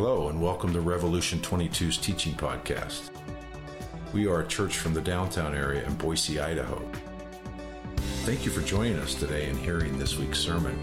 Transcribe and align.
Hello, 0.00 0.28
and 0.28 0.40
welcome 0.40 0.72
to 0.74 0.80
Revolution 0.80 1.40
22's 1.40 1.98
teaching 1.98 2.32
podcast. 2.32 3.10
We 4.14 4.28
are 4.28 4.42
a 4.42 4.46
church 4.46 4.78
from 4.78 4.94
the 4.94 5.00
downtown 5.00 5.56
area 5.56 5.84
in 5.84 5.92
Boise, 5.96 6.38
Idaho. 6.38 6.80
Thank 8.22 8.44
you 8.44 8.52
for 8.52 8.60
joining 8.60 8.96
us 9.00 9.14
today 9.14 9.50
and 9.50 9.58
hearing 9.58 9.98
this 9.98 10.16
week's 10.16 10.38
sermon. 10.38 10.78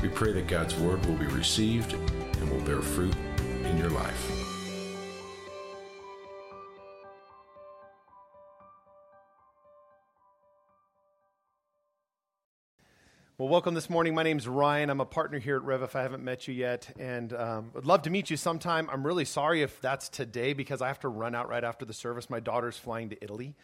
We 0.00 0.08
pray 0.08 0.32
that 0.32 0.46
God's 0.46 0.74
word 0.76 1.04
will 1.04 1.16
be 1.16 1.26
received 1.26 1.92
and 1.92 2.50
will 2.50 2.62
bear 2.62 2.80
fruit 2.80 3.14
in 3.64 3.76
your 3.76 3.90
life. 3.90 4.47
Welcome 13.58 13.74
this 13.74 13.90
morning. 13.90 14.14
My 14.14 14.22
name's 14.22 14.46
Ryan. 14.46 14.88
I'm 14.88 15.00
a 15.00 15.04
partner 15.04 15.40
here 15.40 15.56
at 15.56 15.64
Rev 15.64 15.82
if 15.82 15.96
I 15.96 16.02
haven't 16.02 16.22
met 16.22 16.46
you 16.46 16.54
yet, 16.54 16.94
and 16.96 17.32
um, 17.32 17.72
would 17.74 17.86
love 17.86 18.02
to 18.02 18.10
meet 18.10 18.30
you 18.30 18.36
sometime. 18.36 18.88
I'm 18.88 19.04
really 19.04 19.24
sorry 19.24 19.62
if 19.62 19.80
that's 19.80 20.08
today 20.08 20.52
because 20.52 20.80
I 20.80 20.86
have 20.86 21.00
to 21.00 21.08
run 21.08 21.34
out 21.34 21.48
right 21.48 21.64
after 21.64 21.84
the 21.84 21.92
service. 21.92 22.30
My 22.30 22.38
daughter's 22.38 22.76
flying 22.76 23.08
to 23.08 23.16
Italy, 23.20 23.56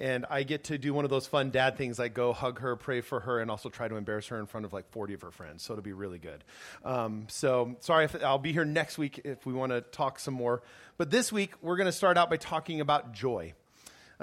and 0.00 0.24
I 0.30 0.44
get 0.44 0.64
to 0.64 0.78
do 0.78 0.94
one 0.94 1.04
of 1.04 1.10
those 1.10 1.26
fun 1.26 1.50
dad 1.50 1.76
things 1.76 1.98
like 1.98 2.14
go 2.14 2.32
hug 2.32 2.60
her, 2.60 2.76
pray 2.76 3.02
for 3.02 3.20
her, 3.20 3.40
and 3.40 3.50
also 3.50 3.68
try 3.68 3.88
to 3.88 3.96
embarrass 3.96 4.28
her 4.28 4.40
in 4.40 4.46
front 4.46 4.64
of 4.64 4.72
like 4.72 4.90
40 4.90 5.12
of 5.12 5.20
her 5.20 5.30
friends. 5.30 5.62
So 5.62 5.74
it'll 5.74 5.82
be 5.82 5.92
really 5.92 6.18
good. 6.18 6.42
Um, 6.82 7.26
so 7.28 7.76
sorry 7.80 8.06
if 8.06 8.24
I'll 8.24 8.38
be 8.38 8.54
here 8.54 8.64
next 8.64 8.96
week 8.96 9.20
if 9.22 9.44
we 9.44 9.52
want 9.52 9.72
to 9.72 9.82
talk 9.82 10.18
some 10.18 10.32
more. 10.32 10.62
But 10.96 11.10
this 11.10 11.30
week, 11.30 11.52
we're 11.60 11.76
going 11.76 11.84
to 11.88 11.92
start 11.92 12.16
out 12.16 12.30
by 12.30 12.38
talking 12.38 12.80
about 12.80 13.12
joy. 13.12 13.52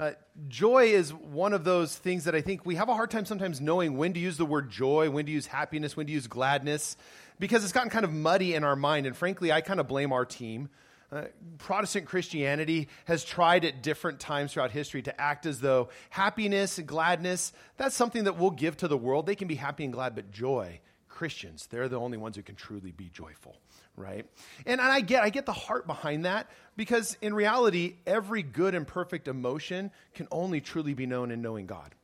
Uh, 0.00 0.12
joy 0.48 0.84
is 0.84 1.12
one 1.12 1.52
of 1.52 1.62
those 1.62 1.94
things 1.94 2.24
that 2.24 2.34
I 2.34 2.40
think 2.40 2.64
we 2.64 2.76
have 2.76 2.88
a 2.88 2.94
hard 2.94 3.10
time 3.10 3.26
sometimes 3.26 3.60
knowing 3.60 3.98
when 3.98 4.14
to 4.14 4.18
use 4.18 4.38
the 4.38 4.46
word 4.46 4.70
joy, 4.70 5.10
when 5.10 5.26
to 5.26 5.30
use 5.30 5.44
happiness, 5.44 5.94
when 5.94 6.06
to 6.06 6.12
use 6.12 6.26
gladness, 6.26 6.96
because 7.38 7.64
it's 7.64 7.72
gotten 7.74 7.90
kind 7.90 8.06
of 8.06 8.10
muddy 8.10 8.54
in 8.54 8.64
our 8.64 8.76
mind. 8.76 9.06
And 9.06 9.14
frankly, 9.14 9.52
I 9.52 9.60
kind 9.60 9.78
of 9.78 9.86
blame 9.86 10.10
our 10.10 10.24
team. 10.24 10.70
Uh, 11.12 11.24
Protestant 11.58 12.06
Christianity 12.06 12.88
has 13.04 13.24
tried 13.24 13.66
at 13.66 13.82
different 13.82 14.20
times 14.20 14.54
throughout 14.54 14.70
history 14.70 15.02
to 15.02 15.20
act 15.20 15.44
as 15.44 15.60
though 15.60 15.90
happiness 16.08 16.78
and 16.78 16.86
gladness, 16.88 17.52
that's 17.76 17.94
something 17.94 18.24
that 18.24 18.38
we'll 18.38 18.52
give 18.52 18.78
to 18.78 18.88
the 18.88 18.96
world. 18.96 19.26
They 19.26 19.34
can 19.34 19.48
be 19.48 19.56
happy 19.56 19.84
and 19.84 19.92
glad, 19.92 20.14
but 20.14 20.30
joy, 20.30 20.80
Christians, 21.10 21.66
they're 21.66 21.90
the 21.90 22.00
only 22.00 22.16
ones 22.16 22.36
who 22.36 22.42
can 22.42 22.54
truly 22.54 22.92
be 22.92 23.10
joyful 23.12 23.58
right? 24.00 24.26
And, 24.66 24.80
I 24.80 25.00
get 25.00 25.22
I 25.22 25.30
get 25.30 25.46
the 25.46 25.52
heart 25.52 25.86
behind 25.86 26.24
that 26.24 26.48
because 26.76 27.16
in 27.20 27.34
reality, 27.34 27.96
every 28.06 28.42
good 28.42 28.74
and 28.74 28.86
perfect 28.86 29.28
emotion 29.28 29.90
can 30.14 30.26
only 30.30 30.60
truly 30.60 30.94
be 30.94 31.06
known 31.06 31.30
in 31.30 31.42
knowing 31.42 31.66
God. 31.66 31.94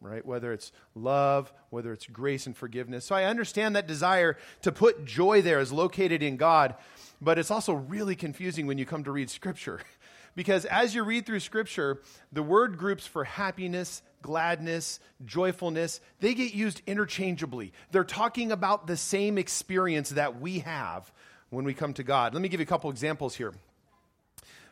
Right? 0.00 0.24
Whether 0.24 0.52
it's 0.52 0.72
love, 0.94 1.52
whether 1.70 1.92
it's 1.92 2.06
grace 2.06 2.46
and 2.46 2.56
forgiveness. 2.56 3.06
So 3.06 3.14
I 3.14 3.24
understand 3.24 3.74
that 3.74 3.86
desire 3.86 4.36
to 4.62 4.70
put 4.70 5.06
joy 5.06 5.40
there 5.42 5.58
is 5.58 5.72
located 5.72 6.22
in 6.22 6.36
God, 6.36 6.74
but 7.20 7.38
it's 7.38 7.50
also 7.50 7.72
really 7.72 8.14
confusing 8.14 8.66
when 8.66 8.76
you 8.78 8.84
come 8.84 9.04
to 9.04 9.10
read 9.10 9.30
Scripture. 9.30 9.80
because 10.36 10.66
as 10.66 10.94
you 10.94 11.02
read 11.02 11.26
through 11.26 11.40
Scripture, 11.40 12.02
the 12.30 12.42
word 12.42 12.76
groups 12.76 13.06
for 13.06 13.24
happiness, 13.24 14.02
gladness, 14.22 15.00
joyfulness, 15.24 16.00
they 16.20 16.34
get 16.34 16.52
used 16.52 16.82
interchangeably. 16.86 17.72
They're 17.90 18.04
talking 18.04 18.52
about 18.52 18.86
the 18.86 18.96
same 18.96 19.38
experience 19.38 20.10
that 20.10 20.40
we 20.40 20.60
have 20.60 21.10
when 21.50 21.64
we 21.64 21.74
come 21.74 21.92
to 21.94 22.02
God. 22.02 22.34
Let 22.34 22.42
me 22.42 22.48
give 22.48 22.60
you 22.60 22.64
a 22.64 22.68
couple 22.68 22.90
examples 22.90 23.36
here. 23.36 23.54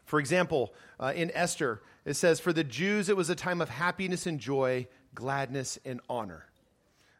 For 0.04 0.18
example, 0.20 0.74
uh, 1.00 1.12
in 1.14 1.30
Esther, 1.34 1.80
it 2.04 2.14
says, 2.14 2.40
For 2.40 2.52
the 2.52 2.64
Jews, 2.64 3.08
it 3.08 3.16
was 3.16 3.30
a 3.30 3.34
time 3.34 3.60
of 3.60 3.68
happiness 3.68 4.26
and 4.26 4.38
joy, 4.38 4.86
gladness 5.14 5.78
and 5.84 6.00
honor. 6.08 6.46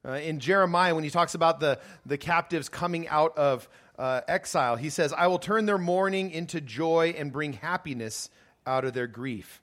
Uh, 0.06 0.12
in 0.12 0.38
Jeremiah, 0.38 0.94
when 0.94 1.04
he 1.04 1.10
talks 1.10 1.34
about 1.34 1.60
the, 1.60 1.78
the 2.04 2.18
captives 2.18 2.68
coming 2.68 3.08
out 3.08 3.36
of 3.38 3.68
uh, 3.98 4.20
exile, 4.28 4.76
he 4.76 4.90
says, 4.90 5.14
I 5.14 5.28
will 5.28 5.38
turn 5.38 5.64
their 5.64 5.78
mourning 5.78 6.30
into 6.30 6.60
joy 6.60 7.14
and 7.16 7.32
bring 7.32 7.54
happiness 7.54 8.28
out 8.66 8.84
of 8.84 8.92
their 8.92 9.06
grief. 9.06 9.62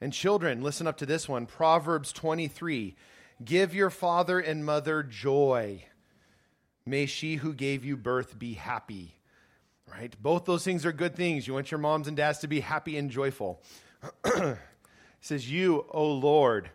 And 0.00 0.12
children, 0.12 0.62
listen 0.62 0.86
up 0.86 0.98
to 0.98 1.06
this 1.06 1.28
one 1.28 1.46
Proverbs 1.46 2.12
23 2.12 2.96
Give 3.42 3.74
your 3.74 3.90
father 3.90 4.38
and 4.38 4.64
mother 4.64 5.02
joy 5.02 5.84
May 6.84 7.06
she 7.06 7.36
who 7.36 7.54
gave 7.54 7.84
you 7.84 7.96
birth 7.96 8.38
be 8.38 8.54
happy. 8.54 9.14
Right? 9.90 10.14
Both 10.20 10.44
those 10.44 10.64
things 10.64 10.86
are 10.86 10.92
good 10.92 11.14
things. 11.14 11.46
You 11.46 11.54
want 11.54 11.70
your 11.70 11.78
moms 11.78 12.08
and 12.08 12.16
dads 12.16 12.38
to 12.40 12.48
be 12.48 12.60
happy 12.60 12.96
and 12.96 13.10
joyful. 13.10 13.62
says, 15.20 15.50
You, 15.50 15.86
O 15.90 16.06
Lord, 16.06 16.70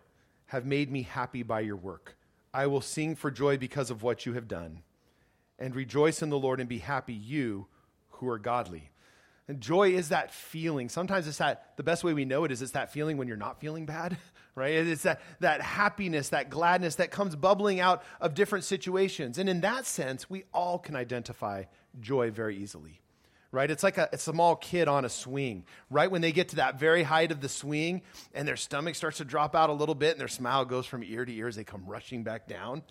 have 0.47 0.65
made 0.65 0.91
me 0.91 1.03
happy 1.03 1.43
by 1.43 1.61
your 1.61 1.75
work. 1.75 2.15
I 2.53 2.67
will 2.67 2.81
sing 2.81 3.15
for 3.15 3.29
joy 3.29 3.57
because 3.57 3.91
of 3.91 4.03
what 4.03 4.25
you 4.25 4.33
have 4.33 4.47
done. 4.47 4.81
And 5.59 5.75
rejoice 5.75 6.21
in 6.21 6.29
the 6.29 6.39
Lord 6.39 6.59
and 6.59 6.69
be 6.69 6.79
happy, 6.79 7.13
you 7.13 7.67
who 8.11 8.29
are 8.29 8.39
godly. 8.39 8.91
And 9.47 9.61
joy 9.61 9.91
is 9.91 10.09
that 10.09 10.33
feeling. 10.33 10.89
Sometimes 10.89 11.27
it's 11.27 11.37
that, 11.37 11.71
the 11.77 11.83
best 11.83 12.03
way 12.03 12.13
we 12.13 12.25
know 12.25 12.43
it 12.43 12.51
is 12.51 12.61
it's 12.61 12.73
that 12.73 12.91
feeling 12.91 13.17
when 13.17 13.27
you're 13.27 13.37
not 13.37 13.61
feeling 13.61 13.85
bad, 13.85 14.17
right? 14.55 14.73
It's 14.73 15.03
that, 15.03 15.21
that 15.39 15.61
happiness, 15.61 16.29
that 16.29 16.49
gladness 16.49 16.95
that 16.95 17.11
comes 17.11 17.35
bubbling 17.35 17.79
out 17.79 18.03
of 18.19 18.33
different 18.33 18.65
situations. 18.65 19.37
And 19.37 19.47
in 19.47 19.61
that 19.61 19.85
sense, 19.85 20.29
we 20.29 20.43
all 20.53 20.77
can 20.77 20.97
identify 20.97 21.63
joy 22.01 22.29
very 22.29 22.57
easily, 22.57 22.99
right? 23.51 23.71
It's 23.71 23.83
like 23.83 23.97
a, 23.97 24.09
a 24.11 24.17
small 24.17 24.57
kid 24.57 24.89
on 24.89 25.05
a 25.05 25.09
swing, 25.09 25.63
right? 25.89 26.11
When 26.11 26.21
they 26.21 26.33
get 26.33 26.49
to 26.49 26.57
that 26.57 26.77
very 26.77 27.03
height 27.03 27.31
of 27.31 27.39
the 27.39 27.49
swing 27.49 28.01
and 28.33 28.45
their 28.45 28.57
stomach 28.57 28.95
starts 28.95 29.17
to 29.17 29.25
drop 29.25 29.55
out 29.55 29.69
a 29.69 29.73
little 29.73 29.95
bit 29.95 30.11
and 30.11 30.19
their 30.19 30.27
smile 30.27 30.65
goes 30.65 30.85
from 30.85 31.03
ear 31.03 31.23
to 31.23 31.33
ear 31.33 31.47
as 31.47 31.55
they 31.55 31.63
come 31.63 31.85
rushing 31.85 32.23
back 32.23 32.49
down. 32.49 32.83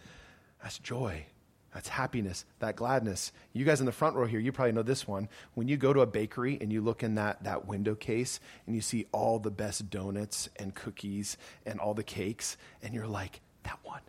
That's 0.63 0.79
joy. 0.79 1.27
That's 1.77 1.91
happiness, 1.91 2.47
that 2.61 2.75
gladness. 2.75 3.33
You 3.53 3.67
guys 3.67 3.81
in 3.81 3.87
the 3.87 3.93
front 3.93 4.17
row 4.17 4.25
here, 4.25 4.41
you 4.41 4.51
probably 4.51 4.73
know 4.73 4.83
this 4.83 5.07
one. 5.07 5.29
When 5.53 5.69
you 5.69 5.77
go 5.77 5.93
to 5.93 6.01
a 6.01 6.07
bakery 6.07 6.57
and 6.59 6.73
you 6.73 6.81
look 6.81 7.03
in 7.03 7.17
that, 7.17 7.45
that 7.45 7.67
window 7.67 7.95
case 7.95 8.41
and 8.67 8.75
you 8.75 8.81
see 8.81 9.05
all 9.13 9.39
the 9.39 9.51
best 9.51 9.91
donuts 9.91 10.49
and 10.57 10.75
cookies 10.75 11.37
and 11.67 11.79
all 11.79 11.93
the 11.93 12.03
cakes, 12.03 12.57
and 12.83 12.95
you're 12.95 13.07
like, 13.07 13.43
that 13.65 13.79
one. 13.83 14.01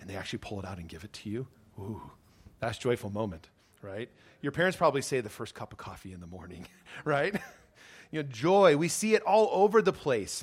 And 0.00 0.08
they 0.08 0.16
actually 0.16 0.38
pull 0.38 0.60
it 0.60 0.64
out 0.64 0.78
and 0.78 0.88
give 0.88 1.04
it 1.04 1.12
to 1.12 1.28
you. 1.28 1.46
Ooh, 1.78 2.00
that's 2.58 2.78
joyful 2.78 3.10
moment, 3.10 3.50
right? 3.82 4.08
Your 4.40 4.52
parents 4.52 4.78
probably 4.78 5.02
say 5.02 5.20
the 5.20 5.28
first 5.28 5.54
cup 5.54 5.72
of 5.72 5.78
coffee 5.78 6.14
in 6.14 6.20
the 6.20 6.26
morning, 6.26 6.68
right? 7.04 7.34
you 8.10 8.22
know, 8.22 8.28
joy, 8.30 8.78
we 8.78 8.88
see 8.88 9.14
it 9.14 9.20
all 9.24 9.50
over 9.52 9.82
the 9.82 9.92
place. 9.92 10.42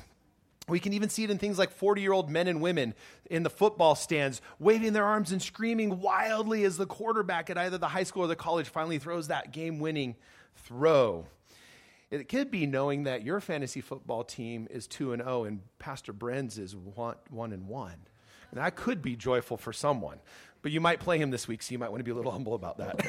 We 0.68 0.80
can 0.80 0.92
even 0.92 1.08
see 1.08 1.24
it 1.24 1.30
in 1.30 1.38
things 1.38 1.58
like 1.58 1.70
40 1.70 2.00
year 2.00 2.12
old 2.12 2.30
men 2.30 2.46
and 2.46 2.60
women 2.60 2.94
in 3.30 3.42
the 3.42 3.50
football 3.50 3.94
stands, 3.94 4.40
waving 4.58 4.92
their 4.92 5.04
arms 5.04 5.32
and 5.32 5.42
screaming 5.42 6.00
wildly 6.00 6.64
as 6.64 6.76
the 6.76 6.86
quarterback 6.86 7.50
at 7.50 7.58
either 7.58 7.78
the 7.78 7.88
high 7.88 8.02
school 8.04 8.24
or 8.24 8.28
the 8.28 8.36
college 8.36 8.68
finally 8.68 8.98
throws 8.98 9.28
that 9.28 9.52
game 9.52 9.78
winning 9.78 10.16
throw. 10.56 11.26
It 12.10 12.28
could 12.28 12.50
be 12.50 12.66
knowing 12.66 13.04
that 13.04 13.22
your 13.22 13.40
fantasy 13.40 13.80
football 13.80 14.24
team 14.24 14.66
is 14.70 14.86
2 14.86 15.12
and 15.12 15.22
0 15.22 15.44
and 15.44 15.60
Pastor 15.78 16.12
Bren's 16.12 16.58
is 16.58 16.74
1 16.74 17.16
and 17.52 17.68
1. 17.68 17.92
And 18.50 18.60
that 18.60 18.76
could 18.76 19.02
be 19.02 19.14
joyful 19.14 19.58
for 19.58 19.74
someone. 19.74 20.18
But 20.62 20.72
you 20.72 20.80
might 20.80 21.00
play 21.00 21.18
him 21.18 21.30
this 21.30 21.46
week, 21.46 21.62
so 21.62 21.72
you 21.72 21.78
might 21.78 21.90
want 21.90 22.00
to 22.00 22.04
be 22.04 22.10
a 22.10 22.14
little 22.14 22.32
humble 22.38 22.54
about 22.54 22.78
that. 22.78 23.04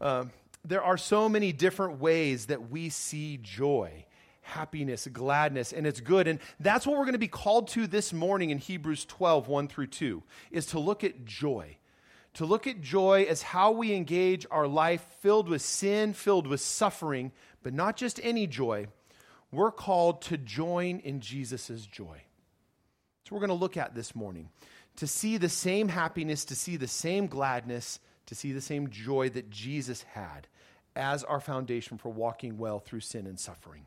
um, 0.00 0.30
there 0.64 0.82
are 0.82 0.96
so 0.96 1.28
many 1.28 1.52
different 1.52 2.00
ways 2.00 2.46
that 2.46 2.70
we 2.70 2.88
see 2.88 3.38
joy 3.42 4.05
happiness, 4.46 5.08
gladness, 5.12 5.72
and 5.72 5.86
it's 5.86 6.00
good. 6.00 6.28
And 6.28 6.38
that's 6.60 6.86
what 6.86 6.96
we're 6.96 7.04
going 7.04 7.12
to 7.12 7.18
be 7.18 7.28
called 7.28 7.68
to 7.68 7.86
this 7.86 8.12
morning 8.12 8.50
in 8.50 8.58
Hebrews 8.58 9.04
12, 9.04 9.48
1 9.48 9.68
through 9.68 9.88
2, 9.88 10.22
is 10.50 10.66
to 10.66 10.78
look 10.78 11.04
at 11.04 11.24
joy. 11.24 11.76
To 12.34 12.46
look 12.46 12.66
at 12.66 12.80
joy 12.80 13.26
as 13.28 13.42
how 13.42 13.72
we 13.72 13.92
engage 13.92 14.46
our 14.50 14.68
life 14.68 15.04
filled 15.20 15.48
with 15.48 15.62
sin, 15.62 16.12
filled 16.12 16.46
with 16.46 16.60
suffering, 16.60 17.32
but 17.62 17.74
not 17.74 17.96
just 17.96 18.20
any 18.22 18.46
joy. 18.46 18.86
We're 19.50 19.72
called 19.72 20.22
to 20.22 20.38
join 20.38 21.00
in 21.00 21.20
Jesus' 21.20 21.86
joy. 21.86 22.22
So 23.24 23.34
we're 23.34 23.40
going 23.40 23.48
to 23.48 23.54
look 23.54 23.76
at 23.76 23.94
this 23.94 24.14
morning 24.14 24.50
to 24.96 25.06
see 25.06 25.36
the 25.38 25.48
same 25.48 25.88
happiness, 25.88 26.44
to 26.46 26.54
see 26.54 26.76
the 26.76 26.86
same 26.86 27.26
gladness, 27.26 27.98
to 28.26 28.34
see 28.34 28.52
the 28.52 28.60
same 28.60 28.90
joy 28.90 29.28
that 29.30 29.50
Jesus 29.50 30.02
had 30.02 30.46
as 30.94 31.24
our 31.24 31.40
foundation 31.40 31.98
for 31.98 32.10
walking 32.10 32.58
well 32.58 32.78
through 32.78 33.00
sin 33.00 33.26
and 33.26 33.38
suffering. 33.38 33.86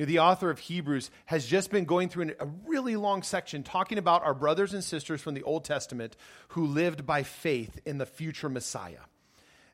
Know, 0.00 0.06
the 0.06 0.18
author 0.20 0.50
of 0.50 0.58
Hebrews 0.58 1.10
has 1.26 1.46
just 1.46 1.70
been 1.70 1.84
going 1.84 2.08
through 2.08 2.32
a 2.40 2.46
really 2.66 2.96
long 2.96 3.22
section 3.22 3.62
talking 3.62 3.98
about 3.98 4.22
our 4.22 4.34
brothers 4.34 4.72
and 4.72 4.82
sisters 4.82 5.20
from 5.20 5.34
the 5.34 5.42
Old 5.42 5.64
Testament 5.64 6.16
who 6.48 6.66
lived 6.66 7.06
by 7.06 7.22
faith 7.22 7.80
in 7.84 7.98
the 7.98 8.06
future 8.06 8.48
Messiah. 8.48 9.00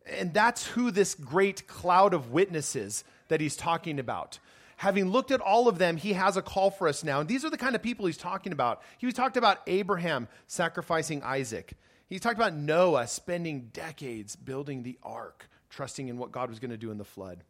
And 0.06 0.34
that's 0.34 0.66
who 0.66 0.90
this 0.90 1.14
great 1.14 1.66
cloud 1.66 2.14
of 2.14 2.32
witnesses 2.32 3.04
that 3.28 3.40
he's 3.40 3.56
talking 3.56 3.98
about 3.98 4.38
having 4.76 5.10
looked 5.10 5.30
at 5.30 5.40
all 5.40 5.68
of 5.68 5.78
them, 5.78 5.96
he 5.96 6.12
has 6.12 6.36
a 6.36 6.42
call 6.42 6.70
for 6.70 6.86
us 6.86 7.02
now. 7.02 7.20
And 7.20 7.28
these 7.28 7.44
are 7.44 7.50
the 7.50 7.56
kind 7.56 7.74
of 7.74 7.82
people 7.82 8.06
he's 8.06 8.16
talking 8.16 8.52
about. 8.52 8.82
He 8.98 9.06
was 9.06 9.14
talked 9.14 9.36
about 9.36 9.60
Abraham 9.66 10.28
sacrificing 10.46 11.22
Isaac. 11.22 11.72
He's 12.08 12.20
talked 12.20 12.36
about 12.36 12.54
Noah 12.54 13.06
spending 13.06 13.70
decades 13.72 14.36
building 14.36 14.82
the 14.82 14.98
ark, 15.02 15.48
trusting 15.70 16.08
in 16.08 16.18
what 16.18 16.30
God 16.30 16.50
was 16.50 16.58
going 16.58 16.70
to 16.70 16.76
do 16.76 16.90
in 16.90 16.98
the 16.98 17.04
flood. 17.04 17.42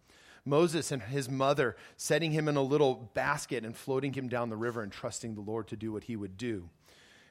Moses 0.46 0.92
and 0.92 1.02
his 1.02 1.28
mother 1.28 1.76
setting 1.96 2.30
him 2.32 2.48
in 2.48 2.56
a 2.56 2.62
little 2.62 3.10
basket 3.14 3.64
and 3.64 3.76
floating 3.76 4.12
him 4.12 4.28
down 4.28 4.48
the 4.48 4.56
river 4.56 4.82
and 4.82 4.92
trusting 4.92 5.34
the 5.34 5.40
Lord 5.40 5.68
to 5.68 5.76
do 5.76 5.92
what 5.92 6.04
he 6.04 6.16
would 6.16 6.36
do. 6.38 6.70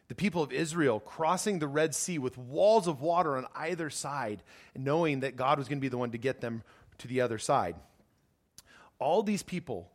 The 0.07 0.15
people 0.15 0.43
of 0.43 0.51
Israel 0.51 0.99
crossing 0.99 1.57
the 1.57 1.67
Red 1.67 1.95
Sea 1.95 2.19
with 2.19 2.37
walls 2.37 2.87
of 2.87 3.01
water 3.01 3.37
on 3.37 3.47
either 3.55 3.89
side, 3.89 4.43
knowing 4.75 5.21
that 5.21 5.35
God 5.35 5.57
was 5.57 5.67
going 5.67 5.79
to 5.79 5.81
be 5.81 5.89
the 5.89 5.97
one 5.97 6.11
to 6.11 6.17
get 6.19 6.41
them 6.41 6.61
to 6.99 7.07
the 7.07 7.21
other 7.21 7.39
side. 7.39 7.75
All 8.99 9.23
these 9.23 9.43
people 9.43 9.89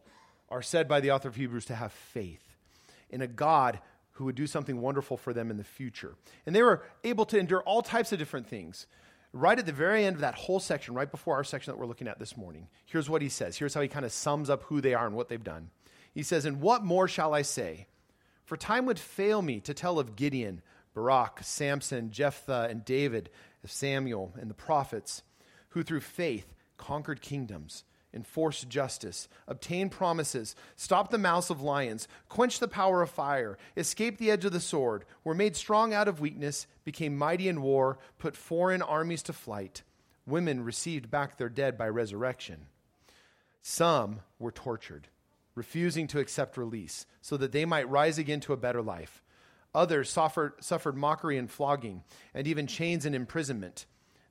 are 0.49 0.63
said 0.63 0.89
by 0.89 1.01
the 1.01 1.13
author 1.13 1.29
of 1.29 1.37
Hebrews 1.37 1.67
to 1.67 1.77
have 1.77 1.93
faith 1.93 2.43
in 3.09 3.23
a 3.23 3.29
God 3.29 3.79
who 4.13 4.25
would 4.25 4.35
do 4.35 4.47
something 4.47 4.81
wonderful 4.81 5.17
for 5.17 5.33
them 5.33 5.51
in 5.51 5.57
the 5.57 5.65
future. 5.65 6.15
And 6.45 6.55
they 6.55 6.63
were 6.63 6.83
able 7.05 7.25
to 7.27 7.39
endure 7.39 7.63
all 7.63 7.81
types 7.81 8.13
of 8.13 8.19
different 8.19 8.49
things. 8.49 8.87
Right 9.32 9.59
at 9.59 9.67
the 9.67 9.73
very 9.73 10.05
end 10.05 10.17
of 10.17 10.23
that 10.23 10.35
whole 10.35 10.59
section, 10.59 10.94
right 10.94 11.11
before 11.11 11.37
our 11.37 11.44
section 11.44 11.73
that 11.73 11.79
we're 11.79 11.87
looking 11.87 12.09
at 12.09 12.19
this 12.19 12.37
morning, 12.37 12.67
here's 12.87 13.09
what 13.09 13.23
he 13.23 13.29
says. 13.29 13.56
Here's 13.56 13.75
how 13.75 13.81
he 13.81 13.88
kind 13.88 14.05
of 14.05 14.12
sums 14.12 14.50
up 14.50 14.65
who 14.65 14.81
they 14.81 14.94
are 14.94 15.06
and 15.06 15.15
what 15.15 15.29
they've 15.29 15.43
done. 15.43 15.71
He 16.12 16.25
says, 16.25 16.44
And 16.44 16.61
what 16.61 16.85
more 16.85 17.06
shall 17.06 17.32
I 17.32 17.43
say? 17.43 17.87
For 18.44 18.56
time 18.56 18.87
would 18.87 18.99
fail 18.99 19.43
me 19.43 19.61
to 19.61 19.73
tell 19.73 20.00
of 20.00 20.17
Gideon, 20.17 20.62
Barak, 20.94 21.41
Samson, 21.43 22.11
Jephthah, 22.11 22.67
and 22.69 22.85
David, 22.85 23.31
of 23.62 23.71
Samuel, 23.71 24.35
and 24.41 24.50
the 24.50 24.55
prophets, 24.55 25.23
who 25.71 25.85
through 25.85 26.00
faith 26.00 26.53
conquered 26.76 27.21
kingdoms 27.21 27.85
enforced 28.12 28.69
justice, 28.69 29.29
obtain 29.47 29.89
promises, 29.89 30.55
stop 30.77 31.11
the 31.11 31.19
mouths 31.19 31.51
of 31.51 31.62
lions, 31.62 32.09
quench 32.29 32.59
the 32.59 32.69
power 32.69 33.03
of 33.03 33.11
fire, 33.11 33.57
escape 33.77 34.19
the 34.19 34.31
edge 34.31 34.45
of 34.45 34.53
the 34.53 34.61
sword, 34.61 35.05
were 35.25 35.35
made 35.35 35.57
strong 35.57 35.95
out 35.95 36.09
of 36.09 36.21
weakness, 36.21 36.67
became 36.85 37.17
mighty 37.17 37.49
in 37.49 37.62
war, 37.62 37.99
put 38.19 38.37
foreign 38.37 38.83
armies 38.83 39.23
to 39.23 39.33
flight. 39.33 39.83
Women 40.27 40.65
received 40.65 41.11
back 41.11 41.37
their 41.37 41.49
dead 41.49 41.79
by 41.79 41.89
resurrection. 41.89 42.67
Some 43.62 44.21
were 44.39 44.53
tortured, 44.53 45.09
refusing 45.55 46.07
to 46.09 46.19
accept 46.21 46.57
release, 46.57 47.07
so 47.21 47.37
that 47.37 47.53
they 47.53 47.65
might 47.65 47.89
rise 47.89 48.19
again 48.19 48.41
to 48.41 48.53
a 48.53 48.57
better 48.57 48.83
life. 48.83 49.23
Others 49.75 50.11
suffered, 50.11 50.55
suffered 50.61 50.97
mockery 50.97 51.39
and 51.39 51.51
flogging, 51.51 52.03
and 52.35 52.47
even 52.47 52.67
chains 52.67 53.07
and 53.07 53.15
imprisonment. 53.15 53.87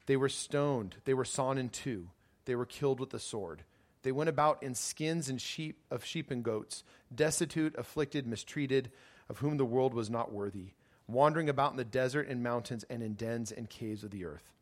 They 0.06 0.18
were 0.18 0.30
stoned, 0.30 0.98
they 1.06 1.14
were 1.14 1.26
sawn 1.26 1.58
in 1.58 1.70
two, 1.70 2.10
they 2.46 2.56
were 2.56 2.66
killed 2.66 3.00
with 3.00 3.12
the 3.12 3.20
sword. 3.20 3.64
They 4.04 4.12
went 4.12 4.30
about 4.30 4.64
in 4.64 4.76
skins 4.76 5.30
and 5.30 5.42
sheep 5.42 5.82
of 5.92 6.06
sheep 6.06 6.32
and 6.32 6.44
goats, 6.44 6.84
destitute, 7.14 7.76
afflicted, 7.78 8.26
mistreated, 8.26 8.92
of 9.30 9.40
whom 9.40 9.58
the 9.58 9.66
world 9.66 9.94
was 9.94 10.10
not 10.10 10.32
worthy, 10.32 10.74
wandering 11.08 11.50
about 11.50 11.72
in 11.72 11.78
the 11.78 11.86
desert 11.86 12.28
and 12.28 12.42
mountains 12.42 12.86
and 12.90 13.04
in 13.04 13.14
dens 13.14 13.52
and 13.52 13.70
caves 13.70 14.04
of 14.04 14.12
the 14.12 14.26
earth. 14.26 14.54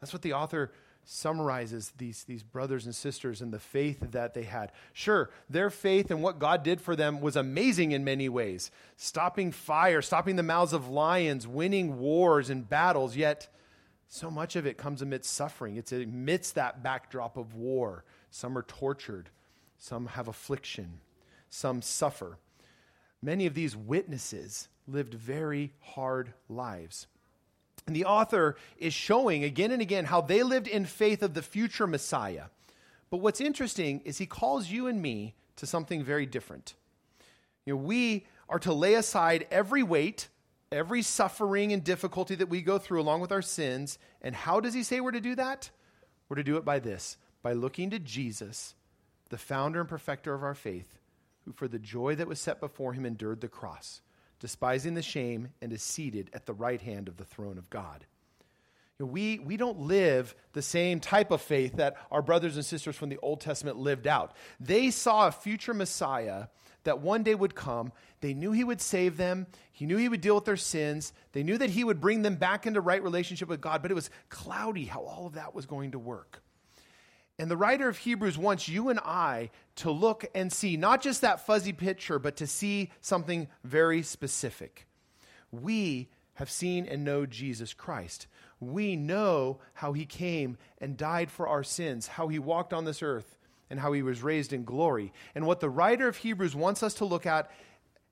That's 0.00 0.12
what 0.12 0.22
the 0.22 0.32
author 0.32 0.72
summarizes 1.04 1.92
these, 1.98 2.24
these 2.24 2.44
brothers 2.44 2.86
and 2.86 2.94
sisters 2.94 3.40
and 3.40 3.52
the 3.52 3.58
faith 3.58 3.98
that 4.12 4.34
they 4.34 4.44
had. 4.44 4.70
Sure, 4.92 5.30
their 5.50 5.68
faith 5.68 6.10
and 6.10 6.22
what 6.22 6.38
God 6.38 6.62
did 6.62 6.80
for 6.80 6.94
them 6.94 7.20
was 7.20 7.34
amazing 7.34 7.90
in 7.90 8.04
many 8.04 8.28
ways 8.28 8.70
stopping 8.96 9.50
fire, 9.50 10.00
stopping 10.00 10.36
the 10.36 10.42
mouths 10.42 10.72
of 10.72 10.88
lions, 10.88 11.46
winning 11.46 11.98
wars 11.98 12.50
and 12.50 12.68
battles, 12.68 13.16
yet 13.16 13.48
so 14.06 14.30
much 14.30 14.56
of 14.56 14.66
it 14.66 14.76
comes 14.76 15.02
amidst 15.02 15.32
suffering. 15.32 15.76
It's 15.76 15.90
amidst 15.90 16.54
that 16.54 16.82
backdrop 16.82 17.36
of 17.36 17.54
war 17.54 18.04
some 18.32 18.56
are 18.56 18.62
tortured, 18.62 19.28
some 19.78 20.06
have 20.06 20.26
affliction, 20.26 21.00
some 21.50 21.82
suffer. 21.82 22.38
Many 23.20 23.44
of 23.46 23.52
these 23.52 23.76
witnesses 23.76 24.68
lived 24.88 25.12
very 25.12 25.74
hard 25.80 26.32
lives. 26.48 27.06
And 27.86 27.94
the 27.94 28.06
author 28.06 28.56
is 28.78 28.94
showing 28.94 29.44
again 29.44 29.70
and 29.70 29.82
again 29.82 30.06
how 30.06 30.22
they 30.22 30.42
lived 30.42 30.66
in 30.66 30.86
faith 30.86 31.22
of 31.22 31.34
the 31.34 31.42
future 31.42 31.86
Messiah. 31.86 32.44
But 33.10 33.18
what's 33.18 33.40
interesting 33.40 34.00
is 34.06 34.16
he 34.16 34.26
calls 34.26 34.70
you 34.70 34.86
and 34.86 35.02
me 35.02 35.34
to 35.56 35.66
something 35.66 36.02
very 36.02 36.24
different. 36.24 36.74
You 37.66 37.74
know, 37.74 37.80
we 37.80 38.24
are 38.48 38.60
to 38.60 38.72
lay 38.72 38.94
aside 38.94 39.46
every 39.50 39.82
weight, 39.82 40.28
every 40.70 41.02
suffering 41.02 41.70
and 41.72 41.84
difficulty 41.84 42.34
that 42.36 42.48
we 42.48 42.62
go 42.62 42.78
through 42.78 43.02
along 43.02 43.20
with 43.20 43.30
our 43.30 43.42
sins. 43.42 43.98
And 44.22 44.34
how 44.34 44.58
does 44.60 44.72
he 44.72 44.82
say 44.82 45.00
we're 45.00 45.10
to 45.10 45.20
do 45.20 45.34
that? 45.34 45.68
We're 46.30 46.36
to 46.36 46.42
do 46.42 46.56
it 46.56 46.64
by 46.64 46.78
this 46.78 47.18
by 47.42 47.52
looking 47.52 47.90
to 47.90 47.98
Jesus, 47.98 48.74
the 49.28 49.38
founder 49.38 49.80
and 49.80 49.88
perfecter 49.88 50.34
of 50.34 50.42
our 50.42 50.54
faith, 50.54 50.98
who 51.44 51.52
for 51.52 51.68
the 51.68 51.78
joy 51.78 52.14
that 52.14 52.28
was 52.28 52.40
set 52.40 52.60
before 52.60 52.92
him 52.92 53.04
endured 53.04 53.40
the 53.40 53.48
cross, 53.48 54.00
despising 54.38 54.94
the 54.94 55.02
shame, 55.02 55.48
and 55.60 55.72
is 55.72 55.82
seated 55.82 56.30
at 56.32 56.46
the 56.46 56.54
right 56.54 56.80
hand 56.80 57.08
of 57.08 57.16
the 57.16 57.24
throne 57.24 57.58
of 57.58 57.70
God. 57.70 58.06
You 58.98 59.06
know, 59.06 59.12
we, 59.12 59.38
we 59.40 59.56
don't 59.56 59.80
live 59.80 60.34
the 60.52 60.62
same 60.62 61.00
type 61.00 61.30
of 61.30 61.40
faith 61.40 61.76
that 61.76 61.96
our 62.10 62.22
brothers 62.22 62.56
and 62.56 62.64
sisters 62.64 62.94
from 62.94 63.08
the 63.08 63.18
Old 63.22 63.40
Testament 63.40 63.78
lived 63.78 64.06
out. 64.06 64.32
They 64.60 64.90
saw 64.90 65.26
a 65.26 65.32
future 65.32 65.74
Messiah 65.74 66.46
that 66.84 67.00
one 67.00 67.22
day 67.22 67.34
would 67.34 67.54
come. 67.54 67.92
They 68.20 68.34
knew 68.34 68.52
he 68.52 68.64
would 68.64 68.80
save 68.80 69.16
them. 69.16 69.46
He 69.72 69.86
knew 69.86 69.96
he 69.96 70.08
would 70.08 70.20
deal 70.20 70.34
with 70.34 70.44
their 70.44 70.56
sins. 70.56 71.12
They 71.32 71.42
knew 71.42 71.58
that 71.58 71.70
he 71.70 71.84
would 71.84 72.00
bring 72.00 72.22
them 72.22 72.36
back 72.36 72.66
into 72.66 72.80
right 72.80 73.02
relationship 73.02 73.48
with 73.48 73.60
God, 73.60 73.82
but 73.82 73.90
it 73.90 73.94
was 73.94 74.10
cloudy 74.28 74.84
how 74.84 75.00
all 75.00 75.26
of 75.26 75.34
that 75.34 75.54
was 75.54 75.66
going 75.66 75.92
to 75.92 75.98
work. 75.98 76.41
And 77.38 77.50
the 77.50 77.56
writer 77.56 77.88
of 77.88 77.98
Hebrews 77.98 78.38
wants 78.38 78.68
you 78.68 78.88
and 78.88 79.00
I 79.00 79.50
to 79.76 79.90
look 79.90 80.24
and 80.34 80.52
see 80.52 80.76
not 80.76 81.02
just 81.02 81.22
that 81.22 81.46
fuzzy 81.46 81.72
picture, 81.72 82.18
but 82.18 82.36
to 82.36 82.46
see 82.46 82.90
something 83.00 83.48
very 83.64 84.02
specific. 84.02 84.86
We 85.50 86.08
have 86.34 86.50
seen 86.50 86.86
and 86.86 87.04
know 87.04 87.26
Jesus 87.26 87.74
Christ. 87.74 88.26
We 88.60 88.96
know 88.96 89.58
how 89.74 89.92
he 89.92 90.04
came 90.04 90.56
and 90.78 90.96
died 90.96 91.30
for 91.30 91.48
our 91.48 91.64
sins, 91.64 92.06
how 92.06 92.28
he 92.28 92.38
walked 92.38 92.72
on 92.72 92.84
this 92.84 93.02
earth, 93.02 93.36
and 93.70 93.80
how 93.80 93.92
he 93.92 94.02
was 94.02 94.22
raised 94.22 94.52
in 94.52 94.64
glory. 94.64 95.12
And 95.34 95.46
what 95.46 95.60
the 95.60 95.70
writer 95.70 96.08
of 96.08 96.18
Hebrews 96.18 96.54
wants 96.54 96.82
us 96.82 96.94
to 96.94 97.04
look 97.04 97.26
at 97.26 97.50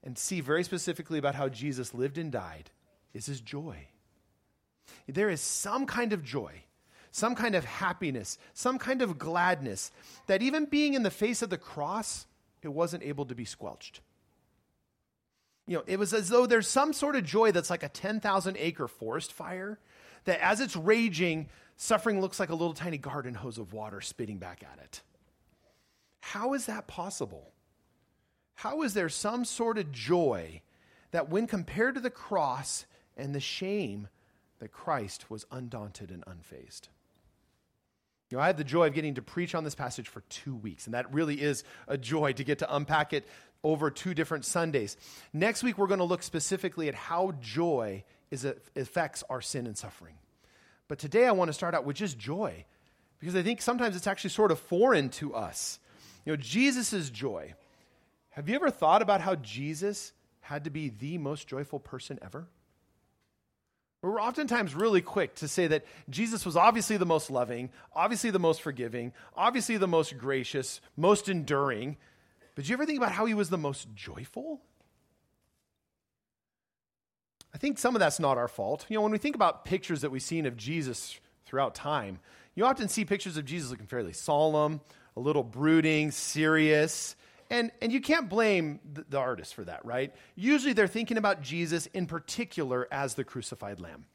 and 0.02 0.16
see 0.16 0.40
very 0.40 0.64
specifically 0.64 1.18
about 1.18 1.34
how 1.34 1.48
Jesus 1.48 1.94
lived 1.94 2.18
and 2.18 2.32
died 2.32 2.70
is 3.12 3.26
his 3.26 3.40
joy. 3.40 3.86
There 5.06 5.30
is 5.30 5.40
some 5.40 5.86
kind 5.86 6.12
of 6.12 6.24
joy 6.24 6.62
some 7.10 7.34
kind 7.34 7.54
of 7.54 7.64
happiness, 7.64 8.38
some 8.54 8.78
kind 8.78 9.02
of 9.02 9.18
gladness, 9.18 9.90
that 10.26 10.42
even 10.42 10.64
being 10.64 10.94
in 10.94 11.02
the 11.02 11.10
face 11.10 11.42
of 11.42 11.50
the 11.50 11.58
cross, 11.58 12.26
it 12.62 12.68
wasn't 12.68 13.02
able 13.02 13.26
to 13.26 13.34
be 13.34 13.44
squelched. 13.44 14.00
You 15.66 15.78
know, 15.78 15.84
it 15.86 15.98
was 15.98 16.12
as 16.12 16.28
though 16.28 16.46
there's 16.46 16.68
some 16.68 16.92
sort 16.92 17.16
of 17.16 17.24
joy 17.24 17.52
that's 17.52 17.70
like 17.70 17.82
a 17.82 17.88
10,000 17.88 18.56
acre 18.58 18.88
forest 18.88 19.32
fire, 19.32 19.78
that 20.24 20.40
as 20.40 20.60
it's 20.60 20.76
raging, 20.76 21.48
suffering 21.76 22.20
looks 22.20 22.40
like 22.40 22.50
a 22.50 22.54
little 22.54 22.74
tiny 22.74 22.98
garden 22.98 23.34
hose 23.34 23.58
of 23.58 23.72
water 23.72 24.00
spitting 24.00 24.38
back 24.38 24.62
at 24.62 24.82
it. 24.82 25.02
How 26.20 26.54
is 26.54 26.66
that 26.66 26.86
possible? 26.86 27.52
How 28.56 28.82
is 28.82 28.94
there 28.94 29.08
some 29.08 29.44
sort 29.44 29.78
of 29.78 29.90
joy 29.90 30.60
that, 31.12 31.30
when 31.30 31.46
compared 31.46 31.94
to 31.94 32.00
the 32.00 32.10
cross 32.10 32.84
and 33.16 33.34
the 33.34 33.40
shame, 33.40 34.08
that 34.58 34.72
Christ 34.72 35.30
was 35.30 35.46
undaunted 35.50 36.10
and 36.10 36.24
unfazed? 36.26 36.88
You 38.30 38.36
know, 38.36 38.42
I 38.42 38.46
had 38.46 38.56
the 38.56 38.64
joy 38.64 38.86
of 38.86 38.94
getting 38.94 39.14
to 39.14 39.22
preach 39.22 39.56
on 39.56 39.64
this 39.64 39.74
passage 39.74 40.08
for 40.08 40.20
two 40.28 40.54
weeks, 40.54 40.86
and 40.86 40.94
that 40.94 41.12
really 41.12 41.40
is 41.40 41.64
a 41.88 41.98
joy 41.98 42.32
to 42.34 42.44
get 42.44 42.60
to 42.60 42.74
unpack 42.74 43.12
it 43.12 43.26
over 43.64 43.90
two 43.90 44.14
different 44.14 44.44
Sundays. 44.44 44.96
Next 45.32 45.64
week, 45.64 45.76
we're 45.76 45.88
going 45.88 45.98
to 45.98 46.04
look 46.04 46.22
specifically 46.22 46.88
at 46.88 46.94
how 46.94 47.32
joy 47.40 48.04
is, 48.30 48.46
affects 48.76 49.24
our 49.28 49.40
sin 49.40 49.66
and 49.66 49.76
suffering. 49.76 50.14
But 50.86 51.00
today, 51.00 51.26
I 51.26 51.32
want 51.32 51.48
to 51.48 51.52
start 51.52 51.74
out 51.74 51.84
with 51.84 51.96
just 51.96 52.18
joy, 52.18 52.64
because 53.18 53.34
I 53.34 53.42
think 53.42 53.60
sometimes 53.60 53.96
it's 53.96 54.06
actually 54.06 54.30
sort 54.30 54.52
of 54.52 54.60
foreign 54.60 55.08
to 55.10 55.34
us. 55.34 55.80
You 56.24 56.32
know, 56.32 56.36
Jesus' 56.36 57.10
joy. 57.10 57.54
Have 58.30 58.48
you 58.48 58.54
ever 58.54 58.70
thought 58.70 59.02
about 59.02 59.20
how 59.20 59.34
Jesus 59.34 60.12
had 60.40 60.64
to 60.64 60.70
be 60.70 60.88
the 60.88 61.18
most 61.18 61.48
joyful 61.48 61.80
person 61.80 62.18
ever? 62.22 62.46
We're 64.02 64.20
oftentimes 64.20 64.74
really 64.74 65.02
quick 65.02 65.34
to 65.36 65.48
say 65.48 65.66
that 65.66 65.84
Jesus 66.08 66.46
was 66.46 66.56
obviously 66.56 66.96
the 66.96 67.04
most 67.04 67.30
loving, 67.30 67.70
obviously 67.94 68.30
the 68.30 68.38
most 68.38 68.62
forgiving, 68.62 69.12
obviously 69.36 69.76
the 69.76 69.86
most 69.86 70.16
gracious, 70.16 70.80
most 70.96 71.28
enduring. 71.28 71.98
But 72.54 72.64
do 72.64 72.70
you 72.70 72.74
ever 72.74 72.86
think 72.86 72.98
about 72.98 73.12
how 73.12 73.26
he 73.26 73.34
was 73.34 73.50
the 73.50 73.58
most 73.58 73.94
joyful? 73.94 74.62
I 77.54 77.58
think 77.58 77.78
some 77.78 77.94
of 77.94 78.00
that's 78.00 78.20
not 78.20 78.38
our 78.38 78.48
fault. 78.48 78.86
You 78.88 78.96
know, 78.96 79.02
when 79.02 79.12
we 79.12 79.18
think 79.18 79.34
about 79.34 79.66
pictures 79.66 80.00
that 80.00 80.10
we've 80.10 80.22
seen 80.22 80.46
of 80.46 80.56
Jesus 80.56 81.18
throughout 81.44 81.74
time, 81.74 82.20
you 82.54 82.64
often 82.64 82.88
see 82.88 83.04
pictures 83.04 83.36
of 83.36 83.44
Jesus 83.44 83.70
looking 83.70 83.86
fairly 83.86 84.14
solemn, 84.14 84.80
a 85.16 85.20
little 85.20 85.42
brooding, 85.42 86.10
serious. 86.10 87.16
And, 87.50 87.72
and 87.82 87.92
you 87.92 88.00
can't 88.00 88.28
blame 88.28 88.78
the, 88.92 89.04
the 89.08 89.18
artist 89.18 89.54
for 89.54 89.64
that, 89.64 89.84
right? 89.84 90.14
Usually 90.36 90.72
they're 90.72 90.86
thinking 90.86 91.16
about 91.16 91.42
Jesus 91.42 91.86
in 91.86 92.06
particular 92.06 92.86
as 92.92 93.14
the 93.14 93.24
crucified 93.24 93.80
lamb, 93.80 94.06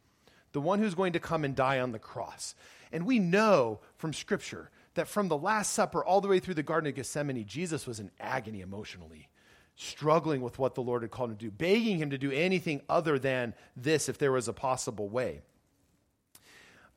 the 0.54 0.62
one 0.62 0.80
who's 0.80 0.96
going 0.96 1.14
to 1.14 1.20
come 1.20 1.44
and 1.44 1.54
die 1.54 1.82
on 1.82 1.92
the 1.92 2.00
cross. 2.00 2.56
And 2.94 3.06
we 3.06 3.20
know 3.20 3.82
from 3.98 4.14
Scripture 4.14 4.72
that 4.94 5.10
from 5.10 5.28
the 5.28 5.38
Last 5.38 5.74
Supper 5.74 6.04
all 6.04 6.22
the 6.22 6.30
way 6.30 6.40
through 6.40 6.54
the 6.54 6.64
Garden 6.64 6.88
of 6.88 6.96
Gethsemane, 6.96 7.46
Jesus 7.46 7.86
was 7.86 8.00
in 8.00 8.10
agony 8.22 8.62
emotionally, 8.62 9.28
struggling 9.76 10.42
with 10.42 10.58
what 10.58 10.76
the 10.76 10.82
Lord 10.82 11.02
had 11.02 11.12
called 11.12 11.32
him 11.32 11.38
to 11.38 11.46
do, 11.46 11.52
begging 11.52 11.98
him 11.98 12.12
to 12.12 12.18
do 12.18 12.32
anything 12.32 12.82
other 12.88 13.20
than 13.20 13.54
this 13.76 14.08
if 14.08 14.18
there 14.18 14.32
was 14.32 14.48
a 14.48 14.54
possible 14.54 15.10
way. 15.10 15.42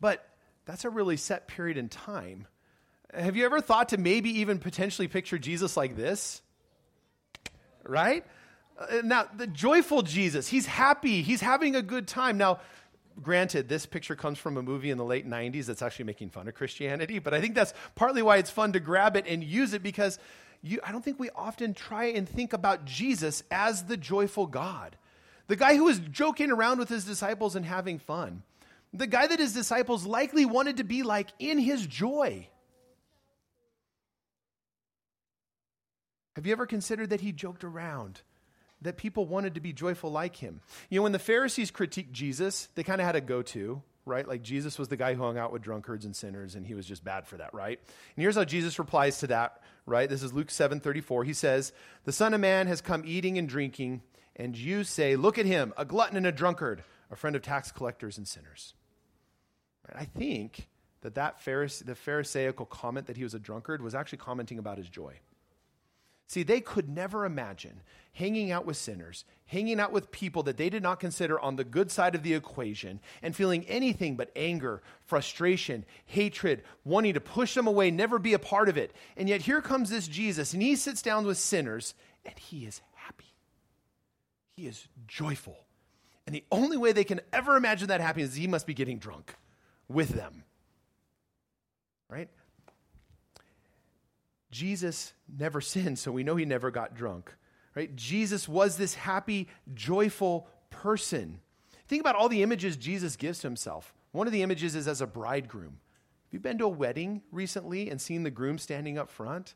But 0.00 0.25
that's 0.64 0.85
a 0.85 0.90
really 0.90 1.16
set 1.16 1.49
period 1.49 1.76
in 1.76 1.88
time. 1.88 2.47
Have 3.14 3.36
you 3.36 3.46
ever 3.46 3.60
thought 3.60 3.90
to 3.90 3.98
maybe 3.98 4.40
even 4.40 4.58
potentially 4.58 5.08
picture 5.08 5.38
Jesus 5.38 5.76
like 5.76 5.96
this? 5.96 6.42
Right? 7.84 8.24
Uh, 8.78 9.02
now, 9.02 9.26
the 9.34 9.46
joyful 9.46 10.02
Jesus, 10.02 10.48
he's 10.48 10.66
happy, 10.66 11.22
he's 11.22 11.40
having 11.40 11.74
a 11.74 11.82
good 11.82 12.06
time. 12.06 12.36
Now, 12.36 12.60
granted, 13.22 13.68
this 13.68 13.86
picture 13.86 14.14
comes 14.14 14.38
from 14.38 14.56
a 14.56 14.62
movie 14.62 14.90
in 14.90 14.98
the 14.98 15.04
late 15.04 15.28
90s 15.28 15.66
that's 15.66 15.82
actually 15.82 16.04
making 16.04 16.30
fun 16.30 16.48
of 16.48 16.54
Christianity, 16.54 17.18
but 17.18 17.34
I 17.34 17.40
think 17.40 17.54
that's 17.54 17.72
partly 17.94 18.22
why 18.22 18.36
it's 18.36 18.50
fun 18.50 18.72
to 18.74 18.80
grab 18.80 19.16
it 19.16 19.24
and 19.26 19.42
use 19.42 19.72
it 19.72 19.82
because 19.82 20.18
you, 20.62 20.80
I 20.84 20.92
don't 20.92 21.04
think 21.04 21.18
we 21.18 21.30
often 21.30 21.74
try 21.74 22.06
and 22.06 22.28
think 22.28 22.52
about 22.52 22.84
Jesus 22.84 23.42
as 23.50 23.84
the 23.84 23.96
joyful 23.96 24.46
God, 24.46 24.96
the 25.46 25.56
guy 25.56 25.76
who 25.76 25.84
was 25.84 25.98
joking 25.98 26.50
around 26.50 26.78
with 26.78 26.88
his 26.88 27.04
disciples 27.04 27.56
and 27.56 27.64
having 27.64 27.98
fun, 27.98 28.42
the 28.92 29.06
guy 29.06 29.26
that 29.26 29.38
his 29.38 29.54
disciples 29.54 30.04
likely 30.06 30.44
wanted 30.44 30.76
to 30.76 30.84
be 30.84 31.02
like 31.02 31.28
in 31.38 31.58
his 31.58 31.86
joy. 31.86 32.48
Have 36.38 36.47
you 36.47 36.52
ever 36.52 36.66
considered 36.66 37.11
that 37.11 37.21
he 37.21 37.33
joked 37.33 37.64
around? 37.64 38.23
that 38.80 38.97
people 38.97 39.26
wanted 39.26 39.57
to 39.57 39.61
be 39.61 39.73
joyful 39.73 40.09
like 40.09 40.37
him. 40.37 40.61
You 40.88 41.00
know, 41.00 41.02
when 41.02 41.11
the 41.11 41.18
Pharisees 41.18 41.73
critiqued 41.73 42.12
Jesus, 42.12 42.68
they 42.76 42.85
kind 42.85 43.00
of 43.00 43.09
had 43.09 43.16
a 43.16 43.21
go 43.21 43.42
to, 43.42 43.83
right? 44.07 44.26
Like 44.26 44.42
Jesus 44.42 44.78
was 44.78 44.87
the 44.87 44.97
guy 44.97 45.14
who 45.14 45.23
hung 45.25 45.37
out 45.37 45.52
with 45.52 45.62
drunkards 45.62 46.04
and 46.04 46.14
sinners, 46.14 46.54
and 46.54 46.64
he 46.64 46.75
was 46.75 46.87
just 46.87 47.02
bad 47.02 47.26
for 47.26 47.38
that, 47.38 47.52
right? 47.52 47.80
And 48.14 48.23
here's 48.23 48.37
how 48.37 48.45
Jesus 48.45 48.78
replies 48.78 49.18
to 49.18 49.26
that, 49.26 49.61
right? 49.85 50.09
This 50.09 50.23
is 50.23 50.33
Luke 50.33 50.52
7 50.52 50.78
34. 50.78 51.25
He 51.25 51.33
says, 51.33 51.73
The 52.04 52.12
Son 52.12 52.33
of 52.33 52.40
Man 52.40 52.68
has 52.68 52.80
come 52.80 53.02
eating 53.04 53.37
and 53.37 53.49
drinking, 53.49 54.02
and 54.37 54.57
you 54.57 54.85
say, 54.85 55.16
Look 55.16 55.38
at 55.38 55.47
him, 55.47 55.75
a 55.76 55.85
glutton 55.85 56.16
and 56.16 56.26
a 56.28 56.30
drunkard, 56.30 56.85
a 57.11 57.16
friend 57.16 57.35
of 57.35 57.42
tax 57.42 57.73
collectors 57.73 58.16
and 58.16 58.28
sinners. 58.28 58.75
I 59.92 60.04
think 60.04 60.68
that, 61.00 61.16
that 61.16 61.45
Pharise- 61.45 61.85
the 61.85 61.97
Pharisaical 61.97 62.66
comment 62.66 63.09
that 63.09 63.16
he 63.16 63.25
was 63.25 63.35
a 63.35 63.40
drunkard 63.40 63.83
was 63.83 63.97
actually 63.97 64.18
commenting 64.18 64.61
about 64.61 64.78
his 64.78 64.88
joy. 64.88 65.18
See, 66.28 66.42
they 66.42 66.61
could 66.61 66.88
never 66.90 67.25
imagine 67.25 67.80
hanging 68.12 68.50
out 68.50 68.66
with 68.66 68.76
sinners, 68.76 69.25
hanging 69.47 69.80
out 69.80 69.92
with 69.92 70.11
people 70.11 70.42
that 70.42 70.58
they 70.58 70.68
did 70.68 70.82
not 70.82 71.00
consider 71.00 71.40
on 71.40 71.56
the 71.56 71.64
good 71.64 71.90
side 71.90 72.14
of 72.14 72.23
the 72.23 72.35
equation, 72.35 73.00
and 73.23 73.35
feeling 73.35 73.64
anything 73.66 74.14
but 74.14 74.30
anger, 74.37 74.82
frustration, 75.06 75.87
hatred, 76.04 76.62
wanting 76.85 77.14
to 77.14 77.20
push 77.20 77.54
them 77.54 77.66
away, 77.66 77.90
never 77.90 78.18
be 78.18 78.35
a 78.35 78.38
part 78.38 78.68
of 78.68 78.76
it. 78.76 78.92
And 79.16 79.28
yet 79.28 79.40
here 79.40 79.62
comes 79.62 79.88
this 79.88 80.06
Jesus, 80.06 80.52
and 80.52 80.62
he 80.62 80.76
sits 80.76 81.00
down 81.00 81.25
with 81.25 81.38
sinners, 81.38 81.94
and 82.26 82.38
he 82.38 82.66
is 82.66 82.82
happy. 82.94 83.32
He 84.54 84.66
is 84.66 84.87
joyful. 85.06 85.56
And 86.26 86.35
the 86.35 86.44
only 86.52 86.76
way 86.76 86.92
they 86.92 87.04
can 87.04 87.20
ever 87.32 87.56
imagine 87.56 87.88
that 87.88 88.02
happiness 88.02 88.32
is 88.32 88.37
he 88.37 88.47
must 88.47 88.66
be 88.66 88.75
getting 88.75 88.99
drunk 88.99 89.35
with 89.88 90.11
them. 90.11 90.44
Right? 92.11 92.28
Jesus 94.50 95.12
never 95.28 95.60
sinned, 95.62 95.98
so 95.98 96.12
we 96.12 96.24
know 96.24 96.36
he 96.36 96.44
never 96.44 96.70
got 96.70 96.94
drunk. 96.94 97.34
Right? 97.74 97.94
Jesus 97.94 98.48
was 98.48 98.76
this 98.76 98.94
happy, 98.94 99.48
joyful 99.74 100.48
person. 100.70 101.40
Think 101.86 102.00
about 102.00 102.16
all 102.16 102.28
the 102.28 102.42
images 102.42 102.76
Jesus 102.76 103.16
gives 103.16 103.38
to 103.40 103.46
himself. 103.46 103.94
One 104.12 104.26
of 104.26 104.32
the 104.32 104.42
images 104.42 104.74
is 104.74 104.88
as 104.88 105.00
a 105.00 105.06
bridegroom. 105.06 105.78
Have 106.26 106.32
you 106.32 106.40
been 106.40 106.58
to 106.58 106.64
a 106.64 106.68
wedding 106.68 107.22
recently 107.30 107.88
and 107.88 108.00
seen 108.00 108.22
the 108.22 108.30
groom 108.30 108.58
standing 108.58 108.98
up 108.98 109.10
front? 109.10 109.54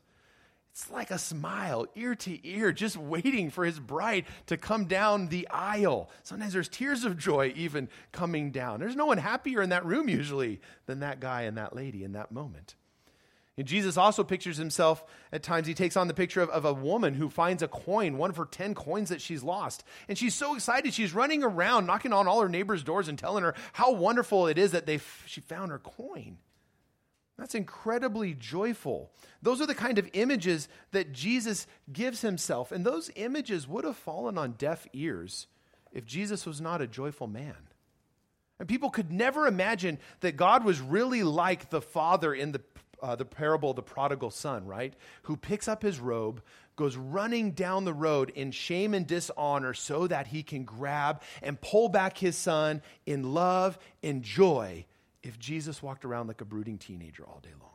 It's 0.71 0.89
like 0.89 1.11
a 1.11 1.19
smile, 1.19 1.85
ear 1.93 2.15
to 2.15 2.47
ear, 2.47 2.71
just 2.71 2.97
waiting 2.97 3.51
for 3.51 3.63
his 3.63 3.79
bride 3.79 4.25
to 4.47 4.57
come 4.57 4.85
down 4.85 5.27
the 5.27 5.47
aisle. 5.49 6.09
Sometimes 6.23 6.53
there's 6.53 6.67
tears 6.67 7.03
of 7.03 7.15
joy 7.15 7.53
even 7.55 7.89
coming 8.11 8.49
down. 8.49 8.79
There's 8.79 8.95
no 8.95 9.05
one 9.05 9.19
happier 9.19 9.61
in 9.61 9.69
that 9.69 9.85
room 9.85 10.09
usually 10.09 10.61
than 10.87 11.01
that 11.01 11.19
guy 11.19 11.43
and 11.43 11.57
that 11.57 11.75
lady 11.75 12.03
in 12.03 12.13
that 12.13 12.31
moment. 12.31 12.73
And 13.57 13.67
Jesus 13.67 13.97
also 13.97 14.23
pictures 14.23 14.57
himself 14.57 15.03
at 15.31 15.43
times, 15.43 15.67
he 15.67 15.75
takes 15.75 15.95
on 15.95 16.07
the 16.07 16.13
picture 16.13 16.41
of, 16.41 16.49
of, 16.49 16.65
a 16.65 16.73
woman 16.73 17.13
who 17.13 17.29
finds 17.29 17.61
a 17.61 17.67
coin, 17.67 18.17
one 18.17 18.31
of 18.31 18.37
her 18.37 18.45
10 18.45 18.73
coins 18.73 19.09
that 19.09 19.21
she's 19.21 19.43
lost. 19.43 19.83
And 20.07 20.17
she's 20.17 20.33
so 20.33 20.55
excited, 20.55 20.93
she's 20.93 21.13
running 21.13 21.43
around, 21.43 21.85
knocking 21.85 22.13
on 22.13 22.27
all 22.27 22.41
her 22.41 22.49
neighbors' 22.49 22.83
doors 22.83 23.07
and 23.07 23.17
telling 23.17 23.43
her 23.43 23.53
how 23.73 23.93
wonderful 23.93 24.47
it 24.47 24.57
is 24.57 24.71
that 24.71 24.87
they 24.87 24.99
she 25.27 25.39
found 25.41 25.71
her 25.71 25.77
coin. 25.77 26.37
That's 27.37 27.55
incredibly 27.55 28.33
joyful. 28.33 29.11
Those 29.41 29.61
are 29.61 29.65
the 29.65 29.75
kind 29.75 29.97
of 29.97 30.09
images 30.13 30.67
that 30.91 31.13
Jesus 31.13 31.67
gives 31.91 32.21
himself. 32.21 32.71
And 32.71 32.85
those 32.85 33.11
images 33.15 33.67
would 33.67 33.85
have 33.85 33.97
fallen 33.97 34.37
on 34.37 34.53
deaf 34.53 34.87
ears 34.93 35.47
if 35.91 36.05
Jesus 36.05 36.45
was 36.45 36.61
not 36.61 36.81
a 36.81 36.87
joyful 36.87 37.27
man. 37.27 37.55
And 38.59 38.69
people 38.69 38.91
could 38.91 39.11
never 39.11 39.47
imagine 39.47 39.99
that 40.19 40.37
God 40.37 40.63
was 40.63 40.79
really 40.79 41.23
like 41.23 41.69
the 41.69 41.81
Father 41.81 42.33
in 42.33 42.51
the 42.51 42.59
uh, 43.03 43.15
the 43.15 43.25
parable 43.25 43.71
of 43.71 43.75
the 43.75 43.83
prodigal 43.83 44.31
son, 44.31 44.65
right? 44.65 44.93
Who 45.23 45.35
picks 45.35 45.67
up 45.67 45.83
his 45.83 45.99
robe, 45.99 46.41
goes 46.77 46.95
running 46.95 47.51
down 47.51 47.83
the 47.83 47.93
road 47.93 48.31
in 48.33 48.51
shame 48.51 48.93
and 48.93 49.05
dishonor 49.05 49.73
so 49.73 50.07
that 50.07 50.27
he 50.27 50.41
can 50.41 50.63
grab 50.63 51.21
and 51.41 51.59
pull 51.59 51.89
back 51.89 52.17
his 52.17 52.37
son 52.37 52.81
in 53.05 53.33
love 53.33 53.77
and 54.01 54.23
joy 54.23 54.85
if 55.21 55.37
Jesus 55.37 55.83
walked 55.83 56.05
around 56.05 56.27
like 56.27 56.41
a 56.41 56.45
brooding 56.45 56.77
teenager 56.77 57.23
all 57.23 57.41
day 57.43 57.49
long. 57.59 57.69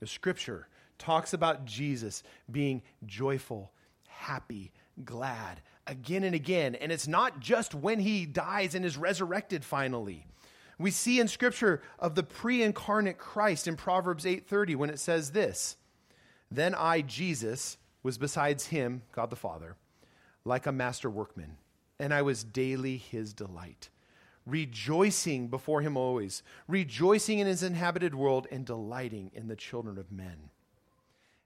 The 0.00 0.06
scripture 0.06 0.66
talks 0.98 1.32
about 1.32 1.66
Jesus 1.66 2.22
being 2.50 2.82
joyful, 3.04 3.70
happy, 4.08 4.72
glad 5.04 5.60
again 5.86 6.24
and 6.24 6.34
again. 6.34 6.74
And 6.74 6.90
it's 6.90 7.06
not 7.06 7.40
just 7.40 7.74
when 7.74 8.00
he 8.00 8.26
dies 8.26 8.74
and 8.74 8.84
is 8.84 8.96
resurrected 8.96 9.64
finally. 9.64 10.26
We 10.78 10.90
see 10.90 11.20
in 11.20 11.28
scripture 11.28 11.82
of 11.98 12.14
the 12.14 12.22
pre-incarnate 12.22 13.18
Christ 13.18 13.66
in 13.66 13.76
Proverbs 13.76 14.26
8:30 14.26 14.74
when 14.74 14.90
it 14.90 14.98
says 14.98 15.32
this, 15.32 15.76
"Then 16.50 16.74
I 16.74 17.00
Jesus 17.00 17.78
was 18.02 18.18
besides 18.18 18.66
him, 18.66 19.02
God 19.12 19.30
the 19.30 19.36
Father, 19.36 19.76
like 20.44 20.66
a 20.66 20.72
master 20.72 21.10
workman, 21.10 21.58
and 21.98 22.12
I 22.12 22.22
was 22.22 22.44
daily 22.44 22.98
his 22.98 23.32
delight." 23.32 23.90
rejoicing 24.46 25.48
before 25.48 25.82
him 25.82 25.96
always, 25.96 26.42
rejoicing 26.68 27.40
in 27.40 27.46
his 27.46 27.62
inhabited 27.62 28.14
world, 28.14 28.46
and 28.50 28.64
delighting 28.64 29.30
in 29.34 29.48
the 29.48 29.56
children 29.56 29.98
of 29.98 30.12
men. 30.12 30.50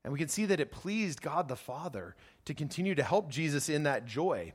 And 0.04 0.12
we 0.12 0.18
can 0.18 0.28
see 0.28 0.46
that 0.46 0.60
it 0.60 0.70
pleased 0.70 1.20
God 1.20 1.49
the 1.49 1.56
Father 1.56 2.14
to 2.44 2.54
continue 2.54 2.94
to 2.94 3.02
help 3.02 3.30
Jesus 3.30 3.68
in 3.68 3.82
that 3.82 4.06
joy. 4.06 4.52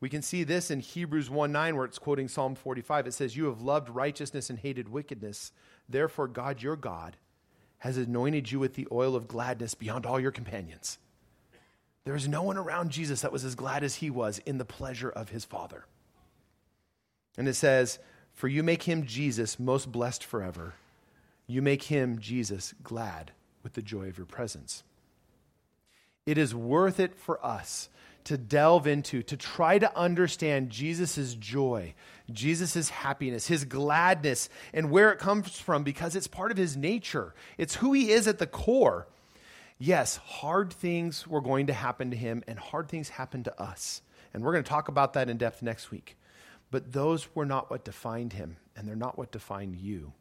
We 0.00 0.08
can 0.08 0.22
see 0.22 0.44
this 0.44 0.70
in 0.70 0.80
Hebrews 0.80 1.30
1 1.30 1.52
9, 1.52 1.76
where 1.76 1.86
it's 1.86 1.98
quoting 1.98 2.28
Psalm 2.28 2.54
45. 2.54 3.06
It 3.06 3.14
says, 3.14 3.36
You 3.36 3.46
have 3.46 3.62
loved 3.62 3.88
righteousness 3.88 4.50
and 4.50 4.58
hated 4.58 4.88
wickedness. 4.88 5.52
Therefore, 5.88 6.28
God, 6.28 6.62
your 6.62 6.76
God, 6.76 7.16
has 7.78 7.96
anointed 7.96 8.50
you 8.50 8.58
with 8.58 8.74
the 8.74 8.88
oil 8.90 9.14
of 9.14 9.28
gladness 9.28 9.74
beyond 9.74 10.06
all 10.06 10.18
your 10.18 10.30
companions. 10.30 10.98
There 12.04 12.16
is 12.16 12.28
no 12.28 12.42
one 12.42 12.58
around 12.58 12.90
Jesus 12.90 13.22
that 13.22 13.32
was 13.32 13.44
as 13.44 13.54
glad 13.54 13.82
as 13.82 13.96
he 13.96 14.10
was 14.10 14.38
in 14.44 14.58
the 14.58 14.64
pleasure 14.64 15.10
of 15.10 15.30
his 15.30 15.44
Father. 15.44 15.84
And 17.36 17.48
it 17.48 17.54
says, 17.54 17.98
For 18.32 18.48
you 18.48 18.62
make 18.62 18.82
him 18.82 19.06
Jesus 19.06 19.58
most 19.58 19.90
blessed 19.90 20.24
forever. 20.24 20.74
You 21.46 21.62
make 21.62 21.84
him, 21.84 22.18
Jesus, 22.18 22.74
glad 22.82 23.32
with 23.62 23.74
the 23.74 23.82
joy 23.82 24.08
of 24.08 24.18
your 24.18 24.26
presence. 24.26 24.82
It 26.26 26.38
is 26.38 26.54
worth 26.54 27.00
it 27.00 27.14
for 27.14 27.44
us 27.44 27.88
to 28.24 28.38
delve 28.38 28.86
into, 28.86 29.22
to 29.22 29.36
try 29.36 29.78
to 29.78 29.96
understand 29.96 30.70
Jesus' 30.70 31.34
joy, 31.34 31.94
Jesus' 32.30 32.88
happiness, 32.88 33.46
his 33.46 33.64
gladness, 33.64 34.48
and 34.72 34.90
where 34.90 35.12
it 35.12 35.18
comes 35.18 35.58
from 35.58 35.84
because 35.84 36.16
it's 36.16 36.26
part 36.26 36.50
of 36.50 36.56
his 36.56 36.76
nature. 36.76 37.34
It's 37.58 37.76
who 37.76 37.92
he 37.92 38.10
is 38.10 38.26
at 38.26 38.38
the 38.38 38.46
core. 38.46 39.06
Yes, 39.78 40.16
hard 40.16 40.72
things 40.72 41.26
were 41.26 41.42
going 41.42 41.66
to 41.66 41.74
happen 41.74 42.10
to 42.10 42.16
him, 42.16 42.42
and 42.46 42.58
hard 42.58 42.88
things 42.88 43.10
happened 43.10 43.44
to 43.44 43.62
us. 43.62 44.00
And 44.32 44.42
we're 44.42 44.52
going 44.52 44.64
to 44.64 44.70
talk 44.70 44.88
about 44.88 45.12
that 45.12 45.28
in 45.28 45.36
depth 45.36 45.62
next 45.62 45.90
week. 45.90 46.16
But 46.70 46.92
those 46.92 47.34
were 47.34 47.46
not 47.46 47.70
what 47.70 47.84
defined 47.84 48.32
him, 48.32 48.56
and 48.74 48.88
they're 48.88 48.96
not 48.96 49.18
what 49.18 49.32
defined 49.32 49.76
you. 49.76 50.12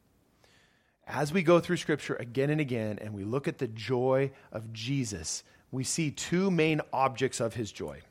As 1.07 1.33
we 1.33 1.43
go 1.43 1.59
through 1.59 1.77
Scripture 1.77 2.15
again 2.15 2.49
and 2.49 2.61
again, 2.61 2.99
and 3.01 3.13
we 3.13 3.23
look 3.23 3.47
at 3.47 3.57
the 3.57 3.67
joy 3.67 4.31
of 4.51 4.71
Jesus, 4.71 5.43
we 5.73 5.83
see 5.83 6.11
two 6.11 6.51
main 6.51 6.81
objects 6.93 7.39
of 7.39 7.55
his 7.55 7.71
joy. 7.71 8.01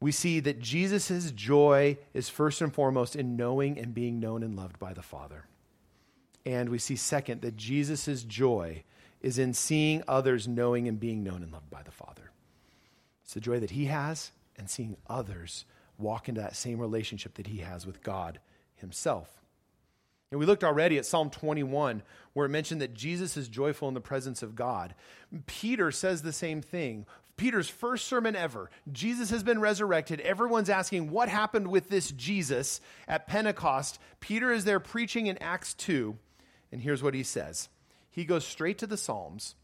We 0.00 0.10
see 0.10 0.40
that 0.40 0.58
Jesus' 0.58 1.30
joy 1.30 1.98
is 2.14 2.30
first 2.30 2.62
and 2.62 2.74
foremost 2.74 3.14
in 3.14 3.36
knowing 3.36 3.78
and 3.78 3.94
being 3.94 4.18
known 4.18 4.42
and 4.42 4.56
loved 4.56 4.78
by 4.78 4.94
the 4.94 5.02
Father. 5.02 5.44
And 6.46 6.70
we 6.70 6.78
see, 6.78 6.96
second, 6.96 7.42
that 7.42 7.58
Jesus' 7.58 8.24
joy 8.24 8.84
is 9.20 9.38
in 9.38 9.52
seeing 9.52 10.02
others 10.08 10.48
knowing 10.48 10.88
and 10.88 10.98
being 10.98 11.22
known 11.22 11.42
and 11.42 11.52
loved 11.52 11.68
by 11.68 11.82
the 11.82 11.90
Father. 11.90 12.30
It's 13.22 13.34
the 13.34 13.40
joy 13.40 13.60
that 13.60 13.72
he 13.72 13.84
has 13.84 14.30
and 14.56 14.70
seeing 14.70 14.96
others 15.06 15.66
walk 15.98 16.26
into 16.26 16.40
that 16.40 16.56
same 16.56 16.78
relationship 16.78 17.34
that 17.34 17.48
he 17.48 17.58
has 17.58 17.86
with 17.86 18.02
God 18.02 18.40
himself. 18.76 19.41
And 20.32 20.40
we 20.40 20.46
looked 20.46 20.64
already 20.64 20.96
at 20.96 21.04
Psalm 21.04 21.28
21, 21.28 22.02
where 22.32 22.46
it 22.46 22.48
mentioned 22.48 22.80
that 22.80 22.94
Jesus 22.94 23.36
is 23.36 23.48
joyful 23.48 23.86
in 23.88 23.94
the 23.94 24.00
presence 24.00 24.42
of 24.42 24.56
God. 24.56 24.94
Peter 25.44 25.92
says 25.92 26.22
the 26.22 26.32
same 26.32 26.62
thing. 26.62 27.04
Peter's 27.36 27.68
first 27.68 28.06
sermon 28.08 28.34
ever. 28.34 28.70
Jesus 28.90 29.28
has 29.28 29.42
been 29.42 29.60
resurrected. 29.60 30.20
Everyone's 30.20 30.70
asking 30.70 31.10
what 31.10 31.28
happened 31.28 31.68
with 31.68 31.90
this 31.90 32.10
Jesus 32.12 32.80
at 33.06 33.26
Pentecost. 33.26 33.98
Peter 34.20 34.50
is 34.50 34.64
there 34.64 34.80
preaching 34.80 35.26
in 35.26 35.36
Acts 35.36 35.74
2, 35.74 36.16
and 36.72 36.80
here's 36.80 37.02
what 37.02 37.12
he 37.12 37.22
says. 37.22 37.68
He 38.10 38.24
goes 38.24 38.46
straight 38.46 38.78
to 38.78 38.86
the 38.86 38.96
Psalms 38.96 39.54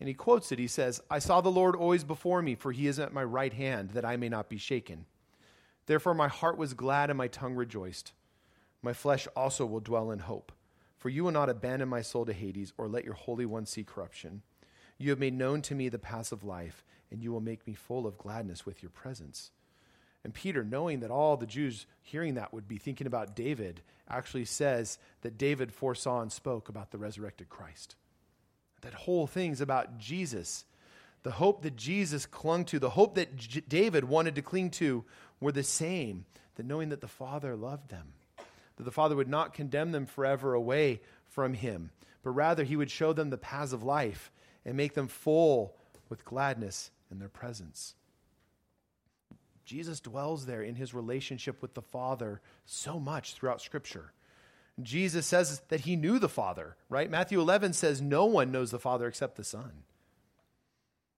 and 0.00 0.08
he 0.08 0.14
quotes 0.14 0.50
it. 0.50 0.58
He 0.58 0.66
says, 0.66 1.00
I 1.08 1.20
saw 1.20 1.40
the 1.40 1.50
Lord 1.50 1.76
always 1.76 2.04
before 2.04 2.42
me, 2.42 2.54
for 2.54 2.72
he 2.72 2.86
is 2.86 2.98
at 2.98 3.12
my 3.12 3.24
right 3.24 3.52
hand, 3.52 3.90
that 3.90 4.04
I 4.04 4.16
may 4.16 4.28
not 4.28 4.48
be 4.48 4.58
shaken. 4.58 5.06
Therefore 5.86 6.14
my 6.14 6.28
heart 6.28 6.58
was 6.58 6.74
glad 6.74 7.10
and 7.10 7.16
my 7.16 7.28
tongue 7.28 7.54
rejoiced. 7.54 8.12
My 8.86 8.92
flesh 8.92 9.26
also 9.34 9.66
will 9.66 9.80
dwell 9.80 10.12
in 10.12 10.20
hope. 10.20 10.52
For 10.96 11.08
you 11.08 11.24
will 11.24 11.32
not 11.32 11.48
abandon 11.48 11.88
my 11.88 12.02
soul 12.02 12.24
to 12.24 12.32
Hades, 12.32 12.72
or 12.78 12.86
let 12.86 13.04
your 13.04 13.14
Holy 13.14 13.44
One 13.44 13.66
see 13.66 13.82
corruption. 13.82 14.42
You 14.96 15.10
have 15.10 15.18
made 15.18 15.34
known 15.34 15.60
to 15.62 15.74
me 15.74 15.88
the 15.88 15.98
paths 15.98 16.30
of 16.30 16.44
life, 16.44 16.84
and 17.10 17.20
you 17.20 17.32
will 17.32 17.40
make 17.40 17.66
me 17.66 17.74
full 17.74 18.06
of 18.06 18.16
gladness 18.16 18.64
with 18.64 18.84
your 18.84 18.90
presence. 18.90 19.50
And 20.22 20.32
Peter, 20.32 20.62
knowing 20.62 21.00
that 21.00 21.10
all 21.10 21.36
the 21.36 21.46
Jews 21.46 21.86
hearing 22.00 22.34
that 22.34 22.54
would 22.54 22.68
be 22.68 22.78
thinking 22.78 23.08
about 23.08 23.34
David, 23.34 23.82
actually 24.08 24.44
says 24.44 24.98
that 25.22 25.36
David 25.36 25.72
foresaw 25.72 26.20
and 26.20 26.30
spoke 26.30 26.68
about 26.68 26.92
the 26.92 26.98
resurrected 26.98 27.48
Christ. 27.48 27.96
That 28.82 28.94
whole 28.94 29.26
thing's 29.26 29.60
about 29.60 29.98
Jesus. 29.98 30.64
The 31.24 31.32
hope 31.32 31.62
that 31.62 31.74
Jesus 31.74 32.24
clung 32.24 32.64
to, 32.66 32.78
the 32.78 32.90
hope 32.90 33.16
that 33.16 33.34
J- 33.34 33.64
David 33.66 34.04
wanted 34.04 34.36
to 34.36 34.42
cling 34.42 34.70
to, 34.70 35.04
were 35.40 35.50
the 35.50 35.64
same. 35.64 36.24
That 36.54 36.66
knowing 36.66 36.90
that 36.90 37.00
the 37.00 37.08
Father 37.08 37.56
loved 37.56 37.90
them, 37.90 38.12
that 38.76 38.84
the 38.84 38.90
Father 38.90 39.16
would 39.16 39.28
not 39.28 39.54
condemn 39.54 39.92
them 39.92 40.06
forever 40.06 40.54
away 40.54 41.00
from 41.24 41.54
Him, 41.54 41.90
but 42.22 42.30
rather 42.30 42.64
He 42.64 42.76
would 42.76 42.90
show 42.90 43.12
them 43.12 43.30
the 43.30 43.38
paths 43.38 43.72
of 43.72 43.82
life 43.82 44.30
and 44.64 44.76
make 44.76 44.94
them 44.94 45.08
full 45.08 45.76
with 46.08 46.24
gladness 46.24 46.90
in 47.10 47.18
their 47.18 47.28
presence. 47.28 47.94
Jesus 49.66 49.98
dwells 49.98 50.46
there 50.46 50.62
in 50.62 50.76
his 50.76 50.94
relationship 50.94 51.60
with 51.60 51.74
the 51.74 51.82
Father 51.82 52.40
so 52.64 53.00
much 53.00 53.34
throughout 53.34 53.60
Scripture. 53.60 54.12
Jesus 54.80 55.26
says 55.26 55.60
that 55.68 55.80
he 55.80 55.96
knew 55.96 56.18
the 56.18 56.28
Father, 56.28 56.76
right? 56.88 57.10
Matthew 57.10 57.40
11 57.40 57.72
says 57.72 58.00
no 58.00 58.26
one 58.26 58.52
knows 58.52 58.70
the 58.70 58.78
Father 58.78 59.08
except 59.08 59.36
the 59.36 59.44
Son. 59.44 59.72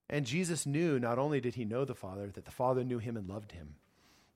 And 0.09 0.25
Jesus 0.25 0.65
knew 0.65 0.99
not 0.99 1.19
only 1.19 1.41
did 1.41 1.57
he 1.57 1.67
know 1.67 1.85
the 1.85 1.95
Father, 1.95 2.29
that 2.29 2.47
the 2.47 2.51
Father 2.51 2.85
knew 2.85 2.99
him 2.99 3.17
and 3.17 3.29
loved 3.29 3.53
him. 3.53 3.75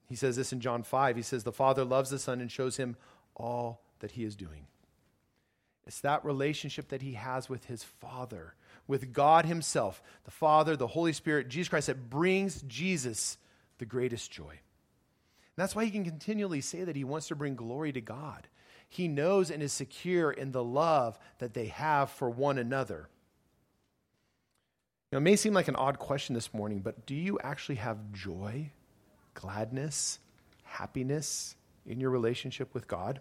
He 0.09 0.17
says 0.17 0.37
this 0.37 0.53
in 0.53 0.61
John 0.61 0.83
5. 0.83 1.17
He 1.17 1.23
says, 1.23 1.45
The 1.45 1.53
Father 1.53 1.85
loves 1.85 2.11
the 2.11 2.19
Son 2.19 2.41
and 2.41 2.51
shows 2.51 2.77
him 2.77 2.97
all 3.35 3.83
that 4.01 4.13
he 4.13 4.25
is 4.25 4.37
doing. 4.37 4.67
It's 5.87 6.01
that 6.01 6.25
relationship 6.25 6.89
that 6.89 7.03
he 7.03 7.15
has 7.15 7.49
with 7.49 7.65
his 7.65 7.83
Father, 7.83 8.55
with 8.87 9.13
God 9.13 9.47
himself, 9.47 10.03
the 10.25 10.31
Father, 10.31 10.77
the 10.77 10.87
Holy 10.87 11.13
Spirit, 11.13 11.49
Jesus 11.49 11.69
Christ, 11.69 11.89
that 11.89 12.11
brings 12.11 12.63
Jesus 12.63 13.39
the 13.79 13.87
greatest 13.87 14.31
joy. 14.31 14.51
And 14.51 15.57
that's 15.57 15.75
why 15.75 15.85
he 15.85 15.91
can 15.91 16.05
continually 16.05 16.61
say 16.61 16.85
that 16.85 16.97
he 16.97 17.05
wants 17.05 17.29
to 17.29 17.37
bring 17.37 17.57
glory 17.57 17.93
to 17.93 18.01
God. 18.01 18.49
He 18.89 19.09
knows 19.09 19.51
and 19.51 19.63
is 19.63 19.73
secure 19.73 20.31
in 20.31 20.53
the 20.53 20.63
love 20.63 21.19
that 21.39 21.55
they 21.55 21.67
have 21.67 22.11
for 22.11 22.31
one 22.31 22.59
another. 22.59 23.09
Now, 25.11 25.19
it 25.19 25.23
may 25.23 25.37
seem 25.37 25.53
like 25.53 25.69
an 25.69 25.77
odd 25.77 25.99
question 25.99 26.35
this 26.35 26.55
morning, 26.55 26.81
but 26.81 27.07
do 27.07 27.15
you 27.15 27.39
actually 27.43 27.75
have 27.77 28.13
joy, 28.13 28.71
gladness, 29.35 30.19
happiness 30.65 31.57
in 31.87 32.01
your 32.01 32.11
relationship 32.11 32.75
with 32.75 32.89
God? 32.89 33.21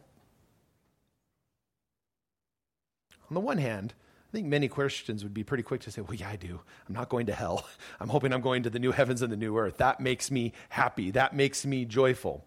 On 3.30 3.36
the 3.36 3.40
one 3.40 3.58
hand, 3.58 3.94
I 4.32 4.32
think 4.34 4.48
many 4.48 4.68
Christians 4.68 5.24
would 5.24 5.34
be 5.34 5.44
pretty 5.44 5.64
quick 5.64 5.82
to 5.82 5.92
say, 5.92 6.02
Well, 6.02 6.16
yeah, 6.16 6.30
I 6.30 6.36
do. 6.38 6.62
I'm 6.88 6.94
not 6.94 7.10
going 7.10 7.26
to 7.26 7.34
hell. 7.34 7.68
I'm 8.00 8.10
hoping 8.10 8.34
I'm 8.34 8.42
going 8.42 8.64
to 8.64 8.70
the 8.70 8.80
new 8.80 8.92
heavens 8.92 9.22
and 9.22 9.32
the 9.32 9.38
new 9.38 9.58
earth. 9.58 9.78
That 9.78 10.00
makes 10.00 10.32
me 10.32 10.54
happy. 10.70 11.12
That 11.12 11.36
makes 11.36 11.66
me 11.66 11.86
joyful. 11.86 12.46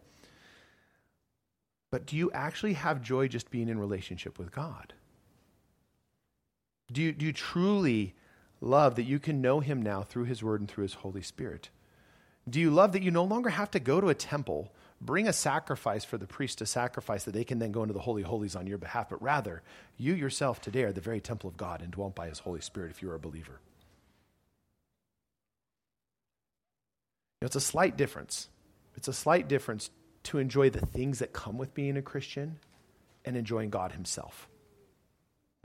But 1.90 2.06
do 2.06 2.16
you 2.16 2.30
actually 2.32 2.72
have 2.72 3.02
joy 3.02 3.28
just 3.28 3.50
being 3.50 3.68
in 3.68 3.78
relationship 3.78 4.38
with 4.38 4.50
God? 4.50 4.94
Do 6.90 7.02
you, 7.02 7.12
do 7.12 7.24
you 7.26 7.32
truly 7.32 8.14
love 8.60 8.96
that 8.96 9.04
you 9.04 9.18
can 9.18 9.40
know 9.40 9.60
Him 9.60 9.80
now 9.80 10.02
through 10.02 10.24
His 10.24 10.42
Word 10.42 10.60
and 10.60 10.68
through 10.68 10.82
His 10.82 10.94
Holy 10.94 11.22
Spirit? 11.22 11.70
Do 12.48 12.60
you 12.60 12.70
love 12.70 12.92
that 12.92 13.02
you 13.02 13.10
no 13.10 13.24
longer 13.24 13.50
have 13.50 13.70
to 13.72 13.80
go 13.80 14.00
to 14.00 14.08
a 14.08 14.14
temple, 14.14 14.70
bring 15.00 15.26
a 15.26 15.32
sacrifice 15.32 16.04
for 16.04 16.18
the 16.18 16.26
priest 16.26 16.58
to 16.58 16.66
sacrifice 16.66 17.24
that 17.24 17.32
they 17.32 17.44
can 17.44 17.58
then 17.58 17.72
go 17.72 17.82
into 17.82 17.94
the 17.94 18.00
Holy 18.00 18.22
Holies 18.22 18.54
on 18.54 18.66
your 18.66 18.78
behalf, 18.78 19.08
but 19.08 19.22
rather, 19.22 19.62
you 19.96 20.14
yourself 20.14 20.60
today 20.60 20.82
are 20.82 20.92
the 20.92 21.00
very 21.00 21.20
temple 21.20 21.48
of 21.48 21.56
God 21.56 21.80
and 21.80 21.90
dwelt 21.90 22.14
by 22.14 22.28
His 22.28 22.40
Holy 22.40 22.60
Spirit 22.60 22.90
if 22.90 23.02
you 23.02 23.10
are 23.10 23.14
a 23.14 23.18
believer? 23.18 23.60
You 27.40 27.44
know, 27.44 27.46
it's 27.46 27.56
a 27.56 27.60
slight 27.60 27.96
difference. 27.96 28.48
It's 28.96 29.08
a 29.08 29.12
slight 29.12 29.48
difference 29.48 29.90
to 30.24 30.38
enjoy 30.38 30.70
the 30.70 30.84
things 30.84 31.18
that 31.18 31.32
come 31.32 31.58
with 31.58 31.74
being 31.74 31.96
a 31.96 32.02
Christian 32.02 32.58
and 33.24 33.36
enjoying 33.36 33.70
God 33.70 33.92
Himself. 33.92 34.48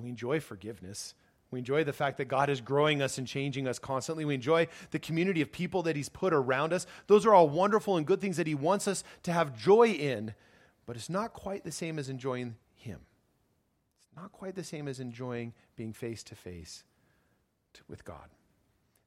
We 0.01 0.09
enjoy 0.09 0.39
forgiveness. 0.39 1.13
We 1.51 1.59
enjoy 1.59 1.83
the 1.83 1.93
fact 1.93 2.17
that 2.17 2.25
God 2.25 2.49
is 2.49 2.62
growing 2.62 3.01
us 3.01 3.17
and 3.17 3.27
changing 3.27 3.67
us 3.67 3.79
constantly. 3.79 4.23
We 4.23 4.35
enjoy 4.35 4.67
the 4.91 4.99
community 4.99 5.41
of 5.41 5.51
people 5.51 5.83
that 5.83 5.95
He's 5.95 6.09
put 6.09 6.33
around 6.33 6.73
us. 6.73 6.85
Those 7.07 7.25
are 7.25 7.33
all 7.33 7.49
wonderful 7.49 7.97
and 7.97 8.05
good 8.05 8.21
things 8.21 8.38
that 8.38 8.47
He 8.47 8.55
wants 8.55 8.88
us 8.88 9.03
to 9.23 9.31
have 9.31 9.57
joy 9.57 9.89
in, 9.89 10.35
but 10.85 10.95
it's 10.95 11.09
not 11.09 11.33
quite 11.33 11.63
the 11.63 11.71
same 11.71 11.97
as 11.97 12.09
enjoying 12.09 12.55
Him. 12.75 12.99
It's 13.97 14.15
not 14.15 14.31
quite 14.31 14.55
the 14.55 14.63
same 14.63 14.88
as 14.88 14.99
enjoying 14.99 15.53
being 15.75 15.93
face 15.93 16.23
to 16.25 16.35
face 16.35 16.83
with 17.88 18.05
God. 18.05 18.29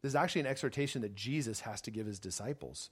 This 0.02 0.11
is 0.11 0.16
actually 0.16 0.40
an 0.40 0.48
exhortation 0.48 1.02
that 1.02 1.14
Jesus 1.14 1.61
has 1.61 1.81
to 1.83 1.92
give 1.92 2.07
His 2.07 2.18
disciples. 2.18 2.90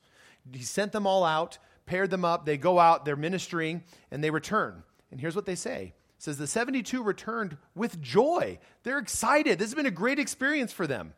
He 0.52 0.62
sent 0.62 0.92
them 0.92 1.08
all 1.08 1.24
out 1.24 1.58
paired 1.90 2.10
them 2.10 2.24
up. 2.24 2.46
They 2.46 2.56
go 2.56 2.78
out, 2.78 3.04
they're 3.04 3.16
ministering, 3.16 3.82
and 4.12 4.22
they 4.22 4.30
return. 4.30 4.84
And 5.10 5.20
here's 5.20 5.34
what 5.34 5.44
they 5.44 5.56
say. 5.56 5.92
Says 6.20 6.36
the 6.36 6.46
72 6.46 7.02
returned 7.02 7.56
with 7.74 8.02
joy. 8.02 8.58
They're 8.82 8.98
excited. 8.98 9.58
This 9.58 9.70
has 9.70 9.74
been 9.74 9.86
a 9.86 9.90
great 9.90 10.18
experience 10.18 10.70
for 10.70 10.86
them. 10.86 11.14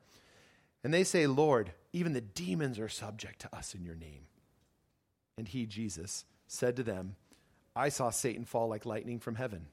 And 0.85 0.95
they 0.95 1.03
say, 1.03 1.27
Lord, 1.27 1.73
even 1.93 2.12
the 2.12 2.21
demons 2.21 2.79
are 2.79 2.88
subject 2.88 3.41
to 3.41 3.57
us 3.57 3.75
in 3.75 3.83
your 3.83 3.97
name. 3.97 4.27
And 5.37 5.49
he, 5.49 5.67
Jesus, 5.67 6.25
said 6.47 6.77
to 6.77 6.85
them, 6.85 7.17
I 7.75 7.88
saw 7.88 8.11
Satan 8.11 8.45
fall 8.45 8.69
like 8.69 8.87
lightning 8.87 9.19
from 9.19 9.35
heaven. 9.35 9.67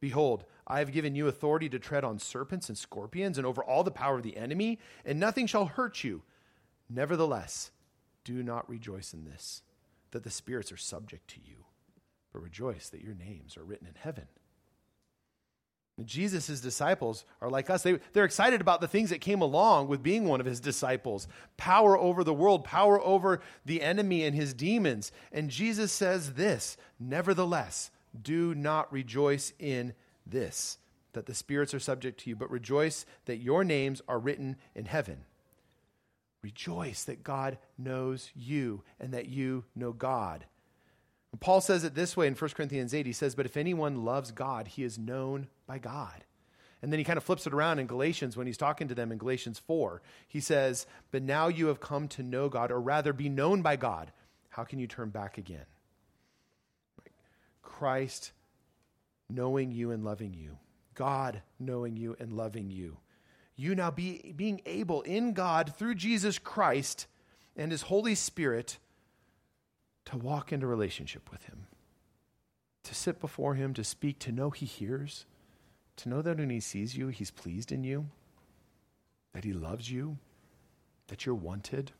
Behold, 0.00 0.46
I 0.66 0.78
have 0.78 0.92
given 0.92 1.14
you 1.14 1.28
authority 1.28 1.68
to 1.68 1.78
tread 1.78 2.02
on 2.02 2.18
serpents 2.18 2.70
and 2.70 2.78
scorpions 2.78 3.36
and 3.36 3.46
over 3.46 3.62
all 3.62 3.84
the 3.84 3.90
power 3.90 4.16
of 4.16 4.22
the 4.22 4.38
enemy, 4.38 4.78
and 5.04 5.20
nothing 5.20 5.46
shall 5.46 5.66
hurt 5.66 6.02
you. 6.02 6.22
Nevertheless, 6.88 7.70
do 8.24 8.42
not 8.42 8.66
rejoice 8.66 9.12
in 9.12 9.26
this 9.26 9.60
that 10.12 10.22
the 10.22 10.30
spirits 10.30 10.72
are 10.72 10.78
subject 10.78 11.28
to 11.28 11.40
you, 11.44 11.66
but 12.32 12.42
rejoice 12.42 12.88
that 12.88 13.02
your 13.02 13.14
names 13.14 13.58
are 13.58 13.64
written 13.64 13.86
in 13.86 13.96
heaven. 14.00 14.26
Jesus' 16.02 16.60
disciples 16.60 17.24
are 17.40 17.48
like 17.48 17.70
us. 17.70 17.84
They, 17.84 18.00
they're 18.12 18.24
excited 18.24 18.60
about 18.60 18.80
the 18.80 18.88
things 18.88 19.10
that 19.10 19.20
came 19.20 19.40
along 19.40 19.86
with 19.86 20.02
being 20.02 20.24
one 20.24 20.40
of 20.40 20.46
his 20.46 20.58
disciples 20.58 21.28
power 21.56 21.96
over 21.96 22.24
the 22.24 22.34
world, 22.34 22.64
power 22.64 23.00
over 23.00 23.40
the 23.64 23.80
enemy 23.80 24.24
and 24.24 24.34
his 24.34 24.54
demons. 24.54 25.12
And 25.30 25.50
Jesus 25.50 25.92
says 25.92 26.32
this 26.32 26.76
Nevertheless, 26.98 27.92
do 28.20 28.56
not 28.56 28.92
rejoice 28.92 29.52
in 29.60 29.94
this, 30.26 30.78
that 31.12 31.26
the 31.26 31.34
spirits 31.34 31.74
are 31.74 31.80
subject 31.80 32.20
to 32.20 32.30
you, 32.30 32.34
but 32.34 32.50
rejoice 32.50 33.06
that 33.26 33.36
your 33.36 33.62
names 33.62 34.02
are 34.08 34.18
written 34.18 34.56
in 34.74 34.86
heaven. 34.86 35.24
Rejoice 36.42 37.04
that 37.04 37.22
God 37.22 37.56
knows 37.78 38.30
you 38.34 38.82
and 38.98 39.14
that 39.14 39.28
you 39.28 39.64
know 39.76 39.92
God. 39.92 40.44
Paul 41.40 41.60
says 41.60 41.84
it 41.84 41.94
this 41.94 42.16
way 42.16 42.26
in 42.26 42.34
1 42.34 42.50
Corinthians 42.50 42.94
8. 42.94 43.06
He 43.06 43.12
says, 43.12 43.34
But 43.34 43.46
if 43.46 43.56
anyone 43.56 44.04
loves 44.04 44.30
God, 44.30 44.68
he 44.68 44.82
is 44.82 44.98
known 44.98 45.48
by 45.66 45.78
God. 45.78 46.24
And 46.82 46.92
then 46.92 46.98
he 46.98 47.04
kind 47.04 47.16
of 47.16 47.24
flips 47.24 47.46
it 47.46 47.54
around 47.54 47.78
in 47.78 47.86
Galatians 47.86 48.36
when 48.36 48.46
he's 48.46 48.58
talking 48.58 48.88
to 48.88 48.94
them 48.94 49.10
in 49.10 49.18
Galatians 49.18 49.58
4. 49.58 50.02
He 50.28 50.40
says, 50.40 50.86
But 51.10 51.22
now 51.22 51.48
you 51.48 51.68
have 51.68 51.80
come 51.80 52.08
to 52.08 52.22
know 52.22 52.48
God, 52.48 52.70
or 52.70 52.80
rather 52.80 53.12
be 53.12 53.28
known 53.28 53.62
by 53.62 53.76
God. 53.76 54.12
How 54.50 54.64
can 54.64 54.78
you 54.78 54.86
turn 54.86 55.08
back 55.08 55.38
again? 55.38 55.64
Christ 57.62 58.32
knowing 59.30 59.72
you 59.72 59.90
and 59.90 60.04
loving 60.04 60.34
you, 60.34 60.58
God 60.94 61.42
knowing 61.58 61.96
you 61.96 62.16
and 62.20 62.32
loving 62.32 62.70
you 62.70 62.98
you 63.56 63.74
now 63.74 63.90
be, 63.90 64.32
being 64.34 64.60
able 64.66 65.02
in 65.02 65.32
God 65.32 65.74
through 65.76 65.94
Jesus 65.94 66.38
Christ 66.38 67.06
and 67.56 67.70
his 67.70 67.82
Holy 67.82 68.14
Spirit 68.14 68.78
to 70.06 70.16
walk 70.16 70.52
into 70.52 70.66
relationship 70.66 71.30
with 71.30 71.44
him, 71.44 71.66
to 72.82 72.94
sit 72.94 73.20
before 73.20 73.54
him, 73.54 73.72
to 73.74 73.84
speak, 73.84 74.18
to 74.20 74.32
know 74.32 74.50
he 74.50 74.66
hears, 74.66 75.24
to 75.96 76.08
know 76.08 76.22
that 76.22 76.38
when 76.38 76.50
he 76.50 76.60
sees 76.60 76.96
you, 76.96 77.08
he's 77.08 77.30
pleased 77.30 77.72
in 77.72 77.84
you, 77.84 78.06
that 79.32 79.44
he 79.44 79.52
loves 79.52 79.90
you, 79.90 80.18
that 81.08 81.24
you're 81.24 81.34
wanted. 81.34 81.92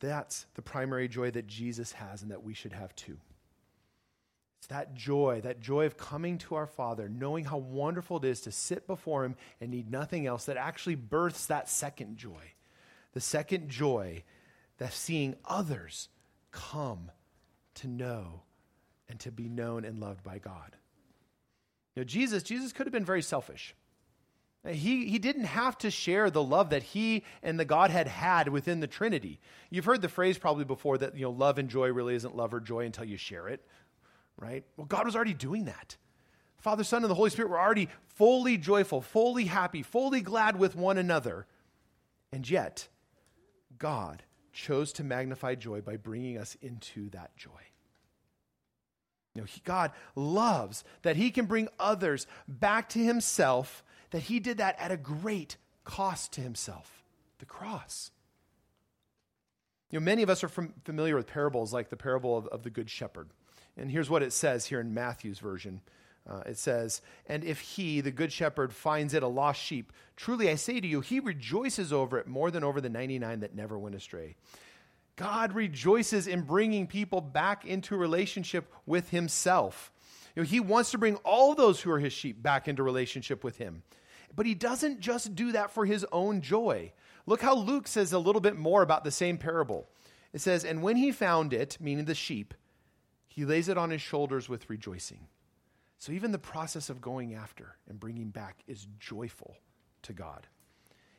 That's 0.00 0.46
the 0.54 0.62
primary 0.62 1.08
joy 1.08 1.30
that 1.30 1.46
Jesus 1.46 1.92
has 1.92 2.22
and 2.22 2.30
that 2.30 2.42
we 2.42 2.54
should 2.54 2.72
have 2.72 2.94
too. 2.94 3.18
It's 4.58 4.66
that 4.68 4.94
joy, 4.94 5.40
that 5.42 5.60
joy 5.60 5.86
of 5.86 5.96
coming 5.96 6.38
to 6.38 6.54
our 6.54 6.66
Father, 6.66 7.08
knowing 7.08 7.44
how 7.44 7.58
wonderful 7.58 8.16
it 8.18 8.24
is 8.24 8.40
to 8.42 8.52
sit 8.52 8.86
before 8.86 9.24
Him 9.24 9.36
and 9.60 9.70
need 9.70 9.90
nothing 9.90 10.26
else, 10.26 10.46
that 10.46 10.56
actually 10.56 10.94
births 10.94 11.46
that 11.46 11.68
second 11.68 12.16
joy. 12.16 12.52
The 13.12 13.20
second 13.20 13.68
joy 13.68 14.24
that 14.78 14.92
seeing 14.92 15.36
others 15.44 16.08
come 16.50 17.10
to 17.74 17.88
know 17.88 18.42
and 19.08 19.20
to 19.20 19.30
be 19.30 19.48
known 19.48 19.84
and 19.84 19.98
loved 19.98 20.22
by 20.22 20.38
God. 20.38 20.76
Know, 21.96 22.04
Jesus, 22.04 22.42
Jesus 22.42 22.72
could 22.72 22.86
have 22.86 22.92
been 22.92 23.04
very 23.04 23.22
selfish. 23.22 23.74
He, 24.66 25.06
he 25.08 25.18
didn't 25.18 25.44
have 25.44 25.76
to 25.78 25.90
share 25.90 26.30
the 26.30 26.42
love 26.42 26.70
that 26.70 26.82
he 26.82 27.22
and 27.42 27.60
the 27.60 27.66
Godhead 27.66 28.08
had 28.08 28.48
within 28.48 28.80
the 28.80 28.86
Trinity. 28.86 29.38
You've 29.70 29.84
heard 29.84 30.00
the 30.00 30.08
phrase 30.08 30.38
probably 30.38 30.64
before 30.64 30.96
that, 30.98 31.16
you 31.16 31.22
know, 31.22 31.30
love 31.30 31.58
and 31.58 31.68
joy 31.68 31.92
really 31.92 32.14
isn't 32.14 32.34
love 32.34 32.54
or 32.54 32.60
joy 32.60 32.86
until 32.86 33.04
you 33.04 33.18
share 33.18 33.48
it, 33.48 33.60
right? 34.38 34.64
Well, 34.76 34.86
God 34.86 35.04
was 35.04 35.14
already 35.14 35.34
doing 35.34 35.66
that. 35.66 35.98
Father, 36.56 36.82
Son, 36.82 37.02
and 37.02 37.10
the 37.10 37.14
Holy 37.14 37.28
Spirit 37.28 37.50
were 37.50 37.60
already 37.60 37.90
fully 38.06 38.56
joyful, 38.56 39.02
fully 39.02 39.44
happy, 39.44 39.82
fully 39.82 40.22
glad 40.22 40.58
with 40.58 40.74
one 40.74 40.96
another. 40.96 41.46
And 42.32 42.48
yet, 42.48 42.88
God 43.78 44.22
chose 44.54 44.94
to 44.94 45.04
magnify 45.04 45.56
joy 45.56 45.82
by 45.82 45.98
bringing 45.98 46.38
us 46.38 46.56
into 46.62 47.10
that 47.10 47.36
joy. 47.36 47.50
You 49.34 49.42
know, 49.42 49.46
he, 49.46 49.60
God 49.64 49.90
loves 50.14 50.84
that 51.02 51.16
he 51.16 51.30
can 51.30 51.46
bring 51.46 51.68
others 51.78 52.26
back 52.46 52.88
to 52.90 52.98
himself, 52.98 53.82
that 54.10 54.22
he 54.22 54.38
did 54.38 54.58
that 54.58 54.76
at 54.78 54.92
a 54.92 54.96
great 54.96 55.56
cost 55.84 56.32
to 56.32 56.40
himself 56.40 57.02
the 57.38 57.46
cross. 57.46 58.10
You 59.90 60.00
know, 60.00 60.04
many 60.04 60.22
of 60.22 60.30
us 60.30 60.42
are 60.42 60.48
from, 60.48 60.72
familiar 60.84 61.16
with 61.16 61.26
parables 61.26 61.72
like 61.72 61.90
the 61.90 61.96
parable 61.96 62.36
of, 62.36 62.46
of, 62.48 62.62
the 62.62 62.70
Good 62.70 62.88
Shepherd. 62.88 63.28
And 63.76 63.90
here's 63.90 64.08
what 64.08 64.22
it 64.22 64.32
says 64.32 64.66
here 64.66 64.80
in 64.80 64.94
Matthew's 64.94 65.40
version. 65.40 65.80
Uh, 66.28 66.42
it 66.46 66.56
says, 66.56 67.02
And 67.26 67.44
if 67.44 67.60
he, 67.60 68.00
the 68.00 68.10
Good 68.10 68.32
Shepherd, 68.32 68.72
finds 68.72 69.14
it 69.14 69.22
a 69.22 69.28
lost 69.28 69.60
sheep, 69.60 69.92
truly 70.16 70.48
I 70.48 70.54
say 70.54 70.80
to 70.80 70.86
you, 70.86 71.00
he 71.00 71.20
rejoices 71.20 71.92
over 71.92 72.18
it 72.18 72.26
more 72.26 72.50
than 72.50 72.64
over 72.64 72.80
the 72.80 72.88
99 72.88 73.40
that 73.40 73.54
never 73.54 73.78
went 73.78 73.94
astray. 73.94 74.36
God 75.16 75.52
rejoices 75.52 76.26
in 76.26 76.42
bringing 76.42 76.86
people 76.86 77.20
back 77.20 77.64
into 77.64 77.96
relationship 77.96 78.72
with 78.86 79.10
himself. 79.10 79.92
You 80.34 80.42
know, 80.42 80.48
he 80.48 80.60
wants 80.60 80.90
to 80.90 80.98
bring 80.98 81.16
all 81.16 81.54
those 81.54 81.80
who 81.80 81.90
are 81.90 82.00
his 82.00 82.12
sheep 82.12 82.42
back 82.42 82.66
into 82.66 82.82
relationship 82.82 83.44
with 83.44 83.58
him. 83.58 83.82
But 84.34 84.46
he 84.46 84.54
doesn't 84.54 85.00
just 85.00 85.34
do 85.36 85.52
that 85.52 85.70
for 85.70 85.86
his 85.86 86.04
own 86.10 86.40
joy. 86.40 86.92
Look 87.26 87.40
how 87.40 87.54
Luke 87.54 87.86
says 87.86 88.12
a 88.12 88.18
little 88.18 88.40
bit 88.40 88.56
more 88.56 88.82
about 88.82 89.04
the 89.04 89.12
same 89.12 89.38
parable. 89.38 89.88
It 90.32 90.40
says, 90.40 90.64
And 90.64 90.82
when 90.82 90.96
he 90.96 91.12
found 91.12 91.52
it, 91.52 91.78
meaning 91.80 92.06
the 92.06 92.14
sheep, 92.14 92.52
he 93.28 93.44
lays 93.44 93.68
it 93.68 93.78
on 93.78 93.90
his 93.90 94.02
shoulders 94.02 94.48
with 94.48 94.68
rejoicing. 94.68 95.28
So 95.98 96.12
even 96.12 96.32
the 96.32 96.38
process 96.38 96.90
of 96.90 97.00
going 97.00 97.34
after 97.34 97.76
and 97.88 98.00
bringing 98.00 98.30
back 98.30 98.62
is 98.66 98.88
joyful 98.98 99.56
to 100.02 100.12
God. 100.12 100.48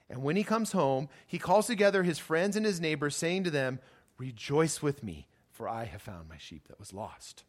And 0.10 0.22
when 0.22 0.36
he 0.36 0.44
comes 0.44 0.72
home, 0.72 1.10
he 1.26 1.39
calls 1.39 1.68
together 1.68 2.04
his 2.04 2.20
friends 2.20 2.56
and 2.56 2.65
his 2.65 2.80
neighbors, 2.80 3.15
saying 3.15 3.44
to 3.46 3.52
them, 3.52 3.80
Rejoice 4.18 4.82
with 4.82 5.04
me, 5.04 5.28
for 5.52 5.68
I 5.68 5.86
have 5.86 6.02
found 6.02 6.30
my 6.30 6.38
sheep 6.38 6.68
that 6.68 6.80
was 6.80 6.94
lost. 6.94 7.44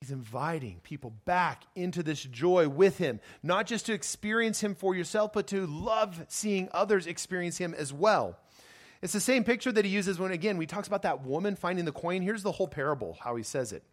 He's 0.00 0.10
inviting 0.10 0.80
people 0.82 1.10
back 1.24 1.62
into 1.76 2.02
this 2.02 2.22
joy 2.24 2.68
with 2.68 2.98
him, 2.98 3.20
not 3.42 3.66
just 3.66 3.86
to 3.86 3.92
experience 3.92 4.60
him 4.60 4.74
for 4.74 4.96
yourself, 4.96 5.32
but 5.32 5.46
to 5.48 5.66
love 5.66 6.24
seeing 6.28 6.68
others 6.72 7.06
experience 7.06 7.58
him 7.58 7.72
as 7.74 7.92
well. 7.92 8.36
It's 9.00 9.12
the 9.12 9.20
same 9.20 9.44
picture 9.44 9.70
that 9.72 9.84
he 9.84 9.90
uses 9.90 10.18
when, 10.18 10.32
again, 10.32 10.56
we 10.56 10.66
talks 10.66 10.88
about 10.88 11.02
that 11.02 11.24
woman 11.24 11.54
finding 11.54 11.84
the 11.84 11.92
coin. 11.92 12.22
Here's 12.22 12.42
the 12.42 12.52
whole 12.52 12.68
parable, 12.68 13.18
how 13.20 13.36
he 13.36 13.42
says 13.42 13.72
it. 13.72 13.84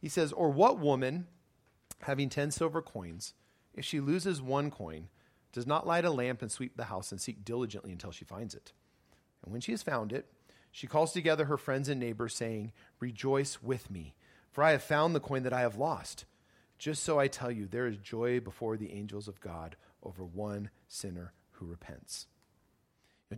He 0.00 0.08
says, 0.08 0.32
Or 0.32 0.50
what 0.50 0.78
woman, 0.78 1.28
having 2.00 2.28
ten 2.28 2.50
silver 2.50 2.82
coins, 2.82 3.34
if 3.74 3.84
she 3.84 4.00
loses 4.00 4.42
one 4.42 4.70
coin, 4.70 5.08
does 5.54 5.66
not 5.66 5.86
light 5.86 6.04
a 6.04 6.10
lamp 6.10 6.42
and 6.42 6.52
sweep 6.52 6.76
the 6.76 6.84
house 6.84 7.10
and 7.10 7.20
seek 7.20 7.44
diligently 7.44 7.92
until 7.92 8.10
she 8.10 8.26
finds 8.26 8.54
it. 8.54 8.72
And 9.42 9.52
when 9.52 9.62
she 9.62 9.72
has 9.72 9.82
found 9.82 10.12
it, 10.12 10.26
she 10.70 10.86
calls 10.86 11.12
together 11.12 11.46
her 11.46 11.56
friends 11.56 11.88
and 11.88 11.98
neighbors, 11.98 12.34
saying, 12.34 12.72
Rejoice 13.00 13.62
with 13.62 13.90
me, 13.90 14.14
for 14.50 14.62
I 14.62 14.72
have 14.72 14.82
found 14.82 15.14
the 15.14 15.20
coin 15.20 15.44
that 15.44 15.52
I 15.52 15.60
have 15.60 15.78
lost. 15.78 16.26
Just 16.76 17.02
so 17.02 17.18
I 17.18 17.28
tell 17.28 17.50
you, 17.50 17.66
there 17.66 17.86
is 17.86 17.96
joy 17.96 18.40
before 18.40 18.76
the 18.76 18.92
angels 18.92 19.28
of 19.28 19.40
God 19.40 19.76
over 20.02 20.24
one 20.24 20.70
sinner 20.88 21.32
who 21.52 21.66
repents. 21.66 22.26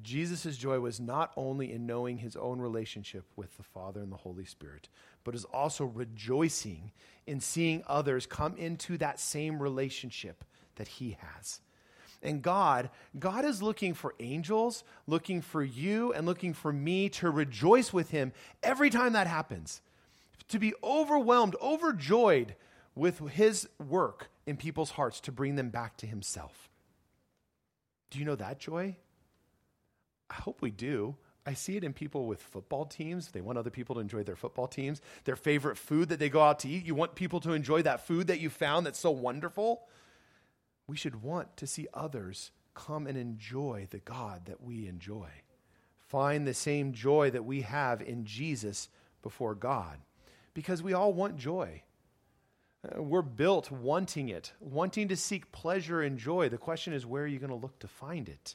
Jesus' 0.03 0.57
joy 0.57 0.81
was 0.81 1.01
not 1.01 1.33
only 1.37 1.73
in 1.73 1.87
knowing 1.87 2.19
his 2.19 2.37
own 2.37 2.61
relationship 2.61 3.25
with 3.37 3.57
the 3.57 3.63
Father 3.63 4.01
and 4.01 4.13
the 4.13 4.17
Holy 4.17 4.45
Spirit, 4.45 4.89
but 5.25 5.35
is 5.35 5.45
also 5.45 5.85
rejoicing 5.85 6.93
in 7.27 7.41
seeing 7.41 7.83
others 7.87 8.27
come 8.27 8.57
into 8.57 8.99
that 8.99 9.21
same 9.21 9.63
relationship 9.63 10.45
that 10.77 10.89
he 10.89 11.17
has. 11.21 11.61
And 12.23 12.43
God, 12.43 12.91
God 13.19 13.45
is 13.45 13.63
looking 13.63 13.95
for 13.95 14.15
angels, 14.21 14.85
looking 15.07 15.41
for 15.41 15.63
you, 15.63 16.13
and 16.13 16.27
looking 16.27 16.55
for 16.55 16.73
me 16.73 17.09
to 17.11 17.31
rejoice 17.31 17.93
with 17.93 18.11
Him 18.11 18.33
every 18.63 18.91
time 18.91 19.13
that 19.13 19.27
happens. 19.27 19.83
To 20.49 20.59
be 20.59 20.75
overwhelmed, 20.83 21.57
overjoyed 21.61 22.55
with 22.95 23.19
His 23.31 23.69
work 23.79 24.29
in 24.47 24.57
people's 24.57 24.93
hearts 24.93 25.21
to 25.21 25.33
bring 25.33 25.57
them 25.57 25.71
back 25.71 25.97
to 25.99 26.07
Himself. 26.07 26.69
Do 28.11 28.19
you 28.19 28.25
know 28.25 28.37
that 28.37 28.59
joy? 28.59 28.97
I 30.31 30.35
hope 30.35 30.63
we 30.63 30.71
do. 30.71 31.17
I 31.47 31.55
see 31.55 31.77
it 31.77 31.85
in 31.85 31.93
people 31.93 32.27
with 32.27 32.43
football 32.43 32.85
teams. 32.85 33.29
They 33.29 33.41
want 33.41 33.57
other 33.57 33.71
people 33.71 33.95
to 33.95 34.01
enjoy 34.01 34.25
their 34.25 34.35
football 34.35 34.67
teams. 34.67 35.01
Their 35.25 35.37
favorite 35.37 35.77
food 35.77 36.09
that 36.09 36.19
they 36.19 36.29
go 36.29 36.43
out 36.43 36.59
to 36.61 36.69
eat. 36.69 36.85
You 36.85 36.97
want 36.97 37.15
people 37.15 37.41
to 37.41 37.53
enjoy 37.53 37.83
that 37.83 38.05
food 38.05 38.27
that 38.27 38.41
you 38.41 38.51
found 38.51 38.85
that's 38.85 38.99
so 38.99 39.13
wonderful 39.13 39.83
we 40.87 40.97
should 40.97 41.23
want 41.23 41.57
to 41.57 41.67
see 41.67 41.89
others 41.93 42.51
come 42.75 43.07
and 43.07 43.17
enjoy 43.17 43.87
the 43.91 43.99
God 43.99 44.47
that 44.47 44.63
we 44.63 44.87
enjoy. 44.87 45.29
Find 45.99 46.47
the 46.47 46.55
same 46.55 46.93
joy 46.93 47.31
that 47.31 47.45
we 47.45 47.63
have 47.63 48.01
in 48.01 48.25
Jesus 48.25 48.89
before 49.23 49.55
God. 49.55 49.99
Because 50.55 50.83
we 50.83 50.93
all 50.93 51.13
want 51.13 51.37
joy. 51.37 51.83
Uh, 52.87 53.03
we're 53.03 53.23
built 53.23 53.71
wanting 53.71 54.29
it, 54.29 54.53
wanting 54.61 55.09
to 55.09 55.17
seek 55.17 55.51
pleasure 55.51 56.01
and 56.03 56.19
joy. 56.19 56.49
The 56.49 56.59
question 56.59 56.93
is, 56.93 57.05
where 57.05 57.25
are 57.25 57.29
you 57.29 57.39
going 57.39 57.51
to 57.51 57.57
look 57.57 57.79
to 57.81 57.89
find 57.89 58.29
it? 58.29 58.55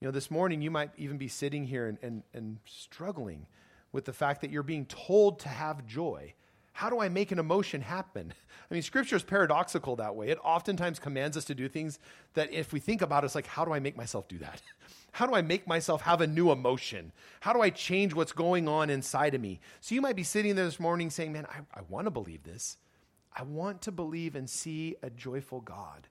You 0.00 0.08
know, 0.08 0.12
this 0.12 0.30
morning 0.30 0.62
you 0.62 0.70
might 0.70 0.92
even 0.96 1.18
be 1.18 1.28
sitting 1.28 1.66
here 1.66 1.86
and, 1.86 1.98
and, 2.00 2.22
and 2.32 2.58
struggling 2.64 3.46
with 3.92 4.06
the 4.06 4.12
fact 4.12 4.40
that 4.40 4.50
you're 4.50 4.62
being 4.62 4.86
told 4.86 5.40
to 5.40 5.48
have 5.48 5.86
joy. 5.86 6.32
How 6.72 6.88
do 6.88 7.00
I 7.00 7.08
make 7.08 7.32
an 7.32 7.38
emotion 7.38 7.80
happen? 7.80 8.32
I 8.70 8.74
mean, 8.74 8.82
scripture 8.82 9.16
is 9.16 9.22
paradoxical 9.22 9.96
that 9.96 10.14
way. 10.14 10.28
It 10.28 10.38
oftentimes 10.42 10.98
commands 10.98 11.36
us 11.36 11.44
to 11.46 11.54
do 11.54 11.68
things 11.68 11.98
that, 12.34 12.52
if 12.52 12.72
we 12.72 12.80
think 12.80 13.02
about 13.02 13.24
it, 13.24 13.26
it's 13.26 13.34
like, 13.34 13.46
how 13.46 13.64
do 13.64 13.72
I 13.72 13.80
make 13.80 13.96
myself 13.96 14.28
do 14.28 14.38
that? 14.38 14.62
How 15.12 15.26
do 15.26 15.34
I 15.34 15.42
make 15.42 15.66
myself 15.66 16.02
have 16.02 16.20
a 16.20 16.26
new 16.28 16.52
emotion? 16.52 17.10
How 17.40 17.52
do 17.52 17.60
I 17.60 17.70
change 17.70 18.14
what's 18.14 18.30
going 18.30 18.68
on 18.68 18.90
inside 18.90 19.34
of 19.34 19.40
me? 19.40 19.58
So 19.80 19.96
you 19.96 20.00
might 20.00 20.14
be 20.14 20.22
sitting 20.22 20.54
there 20.54 20.64
this 20.64 20.78
morning 20.78 21.10
saying, 21.10 21.32
Man, 21.32 21.46
I, 21.46 21.62
I 21.76 21.80
want 21.88 22.06
to 22.06 22.12
believe 22.12 22.44
this. 22.44 22.76
I 23.36 23.42
want 23.42 23.82
to 23.82 23.90
believe 23.90 24.36
and 24.36 24.48
see 24.48 24.94
a 25.02 25.10
joyful 25.10 25.62
God. 25.62 26.06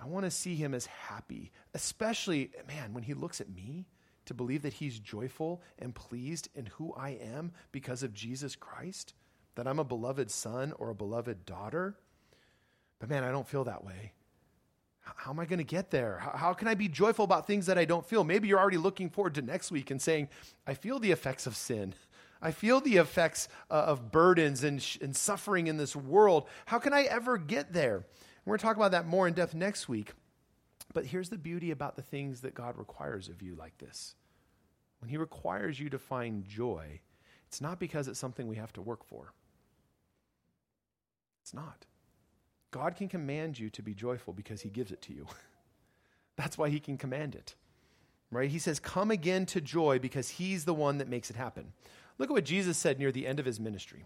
I 0.00 0.06
want 0.06 0.24
to 0.24 0.30
see 0.32 0.56
him 0.56 0.74
as 0.74 0.86
happy, 0.86 1.52
especially, 1.72 2.50
man, 2.66 2.94
when 2.94 3.04
he 3.04 3.14
looks 3.14 3.40
at 3.40 3.48
me, 3.48 3.86
to 4.24 4.34
believe 4.34 4.62
that 4.62 4.72
he's 4.72 4.98
joyful 4.98 5.62
and 5.78 5.94
pleased 5.94 6.48
in 6.54 6.66
who 6.66 6.92
I 6.94 7.10
am 7.10 7.52
because 7.70 8.02
of 8.02 8.12
Jesus 8.12 8.56
Christ 8.56 9.14
that 9.54 9.66
I'm 9.66 9.78
a 9.78 9.84
beloved 9.84 10.30
son 10.30 10.72
or 10.78 10.90
a 10.90 10.94
beloved 10.94 11.44
daughter. 11.44 11.96
But 12.98 13.08
man, 13.08 13.24
I 13.24 13.30
don't 13.30 13.48
feel 13.48 13.64
that 13.64 13.84
way. 13.84 14.12
How 15.00 15.30
am 15.30 15.40
I 15.40 15.46
going 15.46 15.58
to 15.58 15.64
get 15.64 15.90
there? 15.90 16.18
How, 16.18 16.52
can 16.52 16.68
I 16.68 16.74
be 16.74 16.88
joyful 16.88 17.24
about 17.24 17.46
things 17.46 17.66
that 17.66 17.78
I 17.78 17.84
don't 17.84 18.06
feel? 18.06 18.22
Maybe 18.22 18.48
you're 18.48 18.60
already 18.60 18.76
looking 18.76 19.08
forward 19.08 19.34
to 19.36 19.42
next 19.42 19.70
week 19.72 19.90
and 19.90 20.00
saying, 20.00 20.28
I 20.66 20.74
feel 20.74 20.98
the 20.98 21.10
effects 21.10 21.46
of 21.46 21.56
sin. 21.56 21.94
I 22.42 22.52
feel 22.52 22.80
the 22.80 22.96
effects 22.96 23.48
uh, 23.70 23.74
of 23.74 24.12
burdens 24.12 24.62
and, 24.62 24.84
and 25.00 25.16
suffering 25.16 25.66
in 25.66 25.76
this 25.76 25.96
world. 25.96 26.46
How 26.66 26.78
can 26.78 26.92
I 26.92 27.02
ever 27.04 27.38
get 27.38 27.72
there? 27.72 28.04
we're 28.44 28.52
going 28.52 28.58
to 28.58 28.64
talk 28.64 28.76
about 28.76 28.92
that 28.92 29.06
more 29.06 29.28
in 29.28 29.34
depth 29.34 29.54
next 29.54 29.88
week. 29.88 30.12
But 30.92 31.06
here's 31.06 31.28
the 31.28 31.38
beauty 31.38 31.70
about 31.70 31.96
the 31.96 32.02
things 32.02 32.40
that 32.40 32.54
God 32.54 32.76
requires 32.76 33.28
of 33.28 33.42
you 33.42 33.54
like 33.54 33.76
this. 33.78 34.14
When 35.00 35.08
He 35.08 35.16
requires 35.16 35.78
you 35.78 35.88
to 35.90 35.98
find 35.98 36.44
joy, 36.44 37.00
it's 37.46 37.60
not 37.60 37.78
because 37.78 38.08
it's 38.08 38.18
something 38.18 38.48
we 38.48 38.56
have 38.56 38.72
to 38.74 38.82
work 38.82 39.04
for. 39.04 39.32
It's 41.42 41.54
not. 41.54 41.86
God 42.70 42.96
can 42.96 43.08
command 43.08 43.58
you 43.58 43.70
to 43.70 43.82
be 43.82 43.94
joyful 43.94 44.32
because 44.32 44.60
he 44.60 44.68
gives 44.68 44.92
it 44.92 45.02
to 45.02 45.12
you. 45.12 45.26
That's 46.36 46.56
why 46.56 46.68
he 46.68 46.80
can 46.80 46.96
command 46.96 47.34
it. 47.34 47.54
Right? 48.30 48.50
He 48.50 48.58
says, 48.58 48.78
Come 48.78 49.10
again 49.10 49.46
to 49.46 49.60
joy 49.60 49.98
because 49.98 50.28
he's 50.28 50.64
the 50.64 50.74
one 50.74 50.98
that 50.98 51.08
makes 51.08 51.30
it 51.30 51.36
happen. 51.36 51.72
Look 52.18 52.30
at 52.30 52.34
what 52.34 52.44
Jesus 52.44 52.78
said 52.78 52.98
near 52.98 53.10
the 53.10 53.26
end 53.26 53.40
of 53.40 53.46
his 53.46 53.58
ministry. 53.58 54.04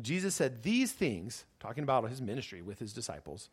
Jesus 0.00 0.34
said, 0.34 0.62
These 0.62 0.92
things, 0.92 1.44
talking 1.60 1.82
about 1.82 2.08
his 2.08 2.20
ministry 2.20 2.62
with 2.62 2.78
his 2.78 2.92
disciples, 2.92 3.48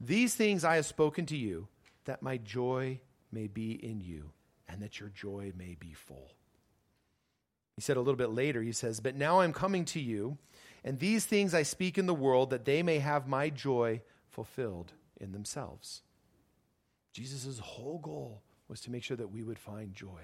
these 0.00 0.34
things 0.34 0.64
I 0.64 0.76
have 0.76 0.86
spoken 0.86 1.26
to 1.26 1.36
you, 1.36 1.68
that 2.04 2.22
my 2.22 2.36
joy 2.36 3.00
may 3.32 3.46
be 3.46 3.72
in 3.72 4.00
you, 4.00 4.30
and 4.68 4.82
that 4.82 5.00
your 5.00 5.08
joy 5.08 5.52
may 5.56 5.76
be 5.78 5.92
full. 5.92 6.30
He 7.74 7.82
said 7.82 7.96
a 7.96 8.00
little 8.00 8.16
bit 8.16 8.30
later, 8.30 8.62
he 8.62 8.72
says, 8.72 9.00
But 9.00 9.16
now 9.16 9.40
I'm 9.40 9.52
coming 9.52 9.84
to 9.86 10.00
you, 10.00 10.36
and 10.84 10.98
these 10.98 11.24
things 11.24 11.54
I 11.54 11.62
speak 11.62 11.98
in 11.98 12.06
the 12.06 12.14
world 12.14 12.50
that 12.50 12.64
they 12.64 12.82
may 12.82 12.98
have 12.98 13.28
my 13.28 13.50
joy 13.50 14.02
fulfilled 14.30 14.92
in 15.20 15.32
themselves. 15.32 16.02
Jesus' 17.12 17.58
whole 17.58 17.98
goal 17.98 18.42
was 18.68 18.80
to 18.82 18.90
make 18.90 19.02
sure 19.02 19.16
that 19.16 19.32
we 19.32 19.42
would 19.42 19.58
find 19.58 19.94
joy, 19.94 20.20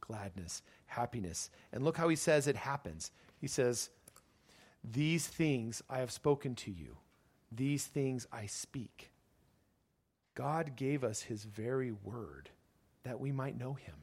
gladness, 0.00 0.62
happiness. 0.86 1.50
And 1.72 1.82
look 1.82 1.96
how 1.96 2.08
he 2.08 2.16
says 2.16 2.46
it 2.46 2.56
happens. 2.56 3.10
He 3.40 3.48
says, 3.48 3.90
These 4.84 5.26
things 5.26 5.82
I 5.90 5.98
have 5.98 6.12
spoken 6.12 6.54
to 6.56 6.70
you, 6.70 6.96
these 7.50 7.84
things 7.84 8.26
I 8.32 8.46
speak. 8.46 9.10
God 10.34 10.76
gave 10.76 11.02
us 11.02 11.22
his 11.22 11.44
very 11.44 11.90
word 11.90 12.50
that 13.04 13.18
we 13.18 13.32
might 13.32 13.58
know 13.58 13.72
him. 13.72 13.94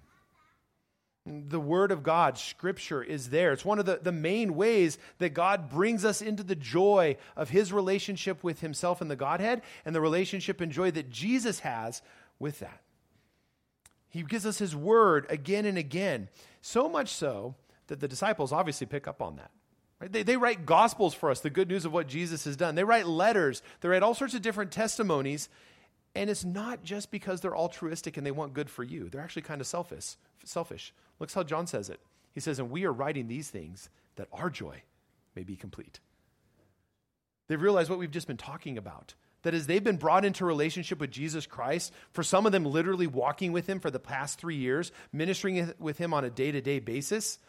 The 1.25 1.59
Word 1.59 1.91
of 1.91 2.03
God, 2.03 2.37
Scripture, 2.37 3.01
is 3.01 3.29
there. 3.29 3.53
It's 3.53 3.63
one 3.63 3.79
of 3.79 3.85
the, 3.85 3.97
the 4.01 4.11
main 4.11 4.55
ways 4.55 4.97
that 5.19 5.29
God 5.29 5.69
brings 5.69 6.03
us 6.03 6.21
into 6.21 6.43
the 6.43 6.55
joy 6.55 7.15
of 7.37 7.49
His 7.49 7.71
relationship 7.71 8.43
with 8.43 8.59
Himself 8.59 8.99
and 8.99 9.09
the 9.09 9.15
Godhead 9.15 9.61
and 9.85 9.95
the 9.95 10.01
relationship 10.01 10.59
and 10.59 10.69
joy 10.69 10.91
that 10.91 11.09
Jesus 11.09 11.59
has 11.59 12.01
with 12.39 12.59
that. 12.59 12.81
He 14.09 14.21
gives 14.23 14.45
us 14.45 14.57
His 14.57 14.75
Word 14.75 15.25
again 15.29 15.65
and 15.65 15.77
again, 15.77 16.27
so 16.61 16.89
much 16.89 17.09
so 17.09 17.55
that 17.87 18.01
the 18.01 18.07
disciples 18.09 18.51
obviously 18.51 18.85
pick 18.85 19.07
up 19.07 19.21
on 19.21 19.37
that. 19.37 19.51
They, 20.11 20.23
they 20.23 20.35
write 20.35 20.65
gospels 20.65 21.13
for 21.13 21.31
us, 21.31 21.39
the 21.39 21.49
good 21.49 21.69
news 21.69 21.85
of 21.85 21.93
what 21.93 22.07
Jesus 22.07 22.43
has 22.43 22.57
done. 22.57 22.75
They 22.75 22.83
write 22.83 23.07
letters, 23.07 23.61
they 23.79 23.87
write 23.87 24.03
all 24.03 24.13
sorts 24.13 24.33
of 24.33 24.41
different 24.41 24.71
testimonies. 24.71 25.47
And 26.15 26.29
it's 26.29 26.45
not 26.45 26.83
just 26.83 27.09
because 27.09 27.41
they're 27.41 27.57
altruistic 27.57 28.17
and 28.17 28.25
they 28.25 28.31
want 28.31 28.53
good 28.53 28.69
for 28.69 28.83
you. 28.83 29.09
They're 29.09 29.21
actually 29.21 29.41
kind 29.41 29.61
of 29.61 29.67
selfish. 29.67 30.15
Selfish. 30.45 30.93
Looks 31.19 31.33
how 31.33 31.43
John 31.43 31.65
says 31.67 31.89
it. 31.89 31.99
He 32.33 32.39
says, 32.39 32.59
And 32.59 32.69
we 32.69 32.85
are 32.85 32.93
writing 32.93 33.27
these 33.27 33.49
things 33.49 33.89
that 34.15 34.27
our 34.31 34.49
joy 34.49 34.83
may 35.35 35.43
be 35.43 35.55
complete. 35.55 35.99
They've 37.47 37.61
realized 37.61 37.89
what 37.89 37.99
we've 37.99 38.11
just 38.11 38.27
been 38.27 38.37
talking 38.37 38.77
about. 38.77 39.15
That 39.41 39.53
as 39.53 39.67
they've 39.67 39.83
been 39.83 39.97
brought 39.97 40.23
into 40.23 40.45
relationship 40.45 40.99
with 40.99 41.11
Jesus 41.11 41.45
Christ, 41.45 41.91
for 42.11 42.23
some 42.23 42.45
of 42.45 42.53
them 42.53 42.63
literally 42.63 43.07
walking 43.07 43.51
with 43.51 43.67
him 43.67 43.79
for 43.79 43.91
the 43.91 43.99
past 43.99 44.39
three 44.39 44.55
years, 44.55 44.91
ministering 45.11 45.73
with 45.79 45.97
him 45.97 46.13
on 46.13 46.23
a 46.23 46.29
day 46.29 46.51
to 46.51 46.61
day 46.61 46.79
basis, 46.79 47.39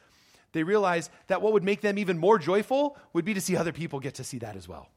they 0.53 0.65
realize 0.65 1.09
that 1.29 1.41
what 1.41 1.53
would 1.53 1.63
make 1.63 1.83
them 1.83 1.99
even 1.99 2.19
more 2.19 2.39
joyful 2.39 2.97
would 3.13 3.25
be 3.25 3.35
to 3.35 3.41
see 3.41 3.57
other 3.57 3.73
people 3.73 4.01
get 4.01 4.15
to 4.15 4.25
see 4.25 4.39
that 4.39 4.57
as 4.57 4.69
well. 4.69 4.89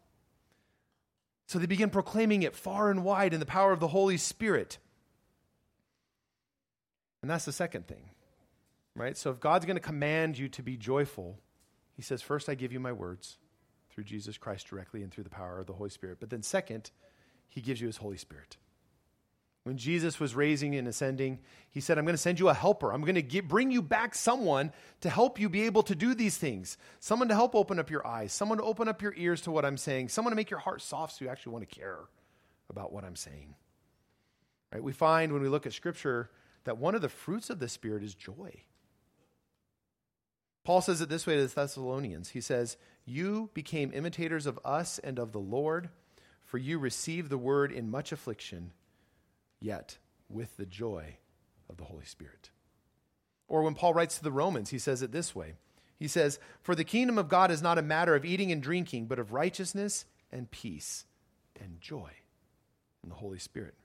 So 1.47 1.59
they 1.59 1.65
begin 1.65 1.89
proclaiming 1.89 2.43
it 2.43 2.55
far 2.55 2.91
and 2.91 3.03
wide 3.03 3.33
in 3.33 3.39
the 3.39 3.45
power 3.45 3.71
of 3.71 3.79
the 3.79 3.87
Holy 3.87 4.17
Spirit. 4.17 4.77
And 7.21 7.31
that's 7.31 7.45
the 7.45 7.51
second 7.51 7.87
thing 7.87 8.11
right? 8.97 9.15
So 9.15 9.29
if 9.29 9.39
God's 9.39 9.65
going 9.65 9.77
to 9.77 9.81
command 9.81 10.37
you 10.37 10.49
to 10.49 10.63
be 10.63 10.75
joyful, 10.75 11.39
he 11.95 12.01
says, 12.01 12.21
First, 12.21 12.49
I 12.49 12.55
give 12.55 12.73
you 12.73 12.79
my 12.79 12.91
words 12.91 13.37
through 13.91 14.03
Jesus 14.03 14.37
Christ 14.37 14.67
directly 14.67 15.03
and 15.03 15.11
through 15.11 15.23
the 15.23 15.29
power 15.29 15.59
of 15.59 15.67
the 15.67 15.73
Holy 15.73 15.89
Spirit. 15.89 16.17
But 16.19 16.29
then, 16.29 16.43
second, 16.43 16.91
he 17.47 17.61
gives 17.61 17.79
you 17.79 17.87
his 17.87 17.97
Holy 17.97 18.17
Spirit. 18.17 18.57
When 19.67 19.75
Jesus 19.77 20.17
was 20.17 20.33
raising 20.33 20.75
and 20.75 20.87
ascending, 20.87 21.39
he 21.71 21.81
said, 21.81 21.97
I'm 21.97 22.05
going 22.05 22.13
to 22.13 22.17
send 22.17 22.39
you 22.39 22.47
a 22.47 22.53
helper. 22.53 22.93
I'm 22.93 23.01
going 23.01 23.15
to 23.15 23.21
get, 23.21 23.49
bring 23.49 23.69
you 23.69 23.81
back 23.81 24.15
someone 24.15 24.71
to 25.01 25.09
help 25.09 25.41
you 25.41 25.49
be 25.49 25.63
able 25.63 25.83
to 25.83 25.93
do 25.93 26.15
these 26.15 26.37
things. 26.37 26.77
Someone 27.01 27.27
to 27.27 27.35
help 27.35 27.53
open 27.53 27.77
up 27.77 27.89
your 27.89 28.07
eyes, 28.07 28.31
someone 28.31 28.59
to 28.59 28.63
open 28.63 28.87
up 28.87 29.01
your 29.01 29.13
ears 29.17 29.41
to 29.41 29.51
what 29.51 29.65
I'm 29.65 29.75
saying, 29.75 30.07
someone 30.07 30.31
to 30.31 30.37
make 30.37 30.49
your 30.49 30.61
heart 30.61 30.81
soft 30.81 31.17
so 31.17 31.25
you 31.25 31.29
actually 31.29 31.51
want 31.51 31.69
to 31.69 31.75
care 31.75 31.99
about 32.69 32.93
what 32.93 33.03
I'm 33.03 33.17
saying. 33.17 33.55
Right? 34.71 34.81
We 34.81 34.93
find 34.93 35.33
when 35.33 35.41
we 35.41 35.49
look 35.49 35.65
at 35.65 35.73
Scripture 35.73 36.31
that 36.63 36.77
one 36.77 36.95
of 36.95 37.01
the 37.01 37.09
fruits 37.09 37.49
of 37.49 37.59
the 37.59 37.67
Spirit 37.67 38.03
is 38.03 38.15
joy. 38.15 38.63
Paul 40.63 40.79
says 40.79 41.01
it 41.01 41.09
this 41.09 41.27
way 41.27 41.35
to 41.35 41.45
the 41.45 41.53
Thessalonians. 41.53 42.29
He 42.29 42.39
says, 42.39 42.77
You 43.03 43.49
became 43.53 43.91
imitators 43.93 44.45
of 44.45 44.61
us 44.63 44.97
and 44.97 45.19
of 45.19 45.33
the 45.33 45.39
Lord, 45.41 45.89
for 46.45 46.57
you 46.57 46.79
received 46.79 47.29
the 47.29 47.37
word 47.37 47.73
in 47.73 47.91
much 47.91 48.13
affliction, 48.13 48.71
yet 49.59 49.97
with 50.29 50.57
the 50.57 50.65
joy 50.65 51.17
of 51.69 51.77
the 51.77 51.85
Holy 51.85 52.05
Spirit. 52.05 52.51
Or 53.47 53.63
when 53.63 53.75
Paul 53.75 53.93
writes 53.93 54.17
to 54.17 54.23
the 54.23 54.31
Romans, 54.31 54.69
he 54.69 54.79
says 54.79 55.01
it 55.01 55.11
this 55.11 55.35
way 55.35 55.53
He 55.97 56.07
says, 56.07 56.39
For 56.61 56.75
the 56.75 56.83
kingdom 56.83 57.17
of 57.17 57.29
God 57.29 57.51
is 57.51 57.61
not 57.61 57.77
a 57.77 57.83
matter 57.83 58.15
of 58.15 58.25
eating 58.25 58.51
and 58.51 58.61
drinking, 58.61 59.07
but 59.07 59.19
of 59.19 59.33
righteousness 59.33 60.05
and 60.31 60.51
peace 60.51 61.05
and 61.59 61.79
joy 61.79 62.11
in 63.03 63.09
the 63.09 63.15
Holy 63.15 63.39
Spirit. 63.39 63.75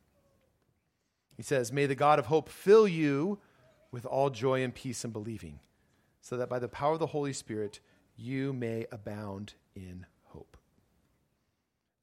He 1.37 1.43
says, 1.43 1.73
May 1.73 1.87
the 1.87 1.95
God 1.95 2.19
of 2.19 2.27
hope 2.27 2.49
fill 2.49 2.87
you 2.87 3.39
with 3.91 4.07
all 4.07 4.31
joy 4.31 4.63
and 4.63 4.75
peace 4.75 5.05
in 5.05 5.11
believing 5.11 5.61
so 6.23 6.37
that 6.37 6.49
by 6.49 6.59
the 6.59 6.69
power 6.69 6.95
of 6.95 6.99
the 7.01 7.07
Holy 7.09 7.33
Spirit 7.33 7.81
you 8.17 8.53
may 8.53 8.87
abound 8.93 9.55
in 9.75 10.07
hope. 10.29 10.57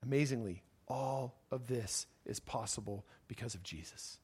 Amazingly, 0.04 0.64
all 0.90 1.36
of 1.52 1.68
this 1.68 2.08
is 2.26 2.40
possible 2.40 3.06
because 3.28 3.54
of 3.54 3.64
Jesus. 3.64 4.18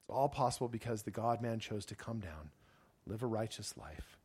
It's 0.00 0.10
all 0.10 0.28
possible 0.28 0.68
because 0.68 1.02
the 1.02 1.10
God 1.10 1.42
man 1.42 1.58
chose 1.60 1.84
to 1.86 1.94
come 1.94 2.20
down, 2.20 2.50
live 3.06 3.22
a 3.22 3.26
righteous 3.26 3.76
life, 3.76 4.18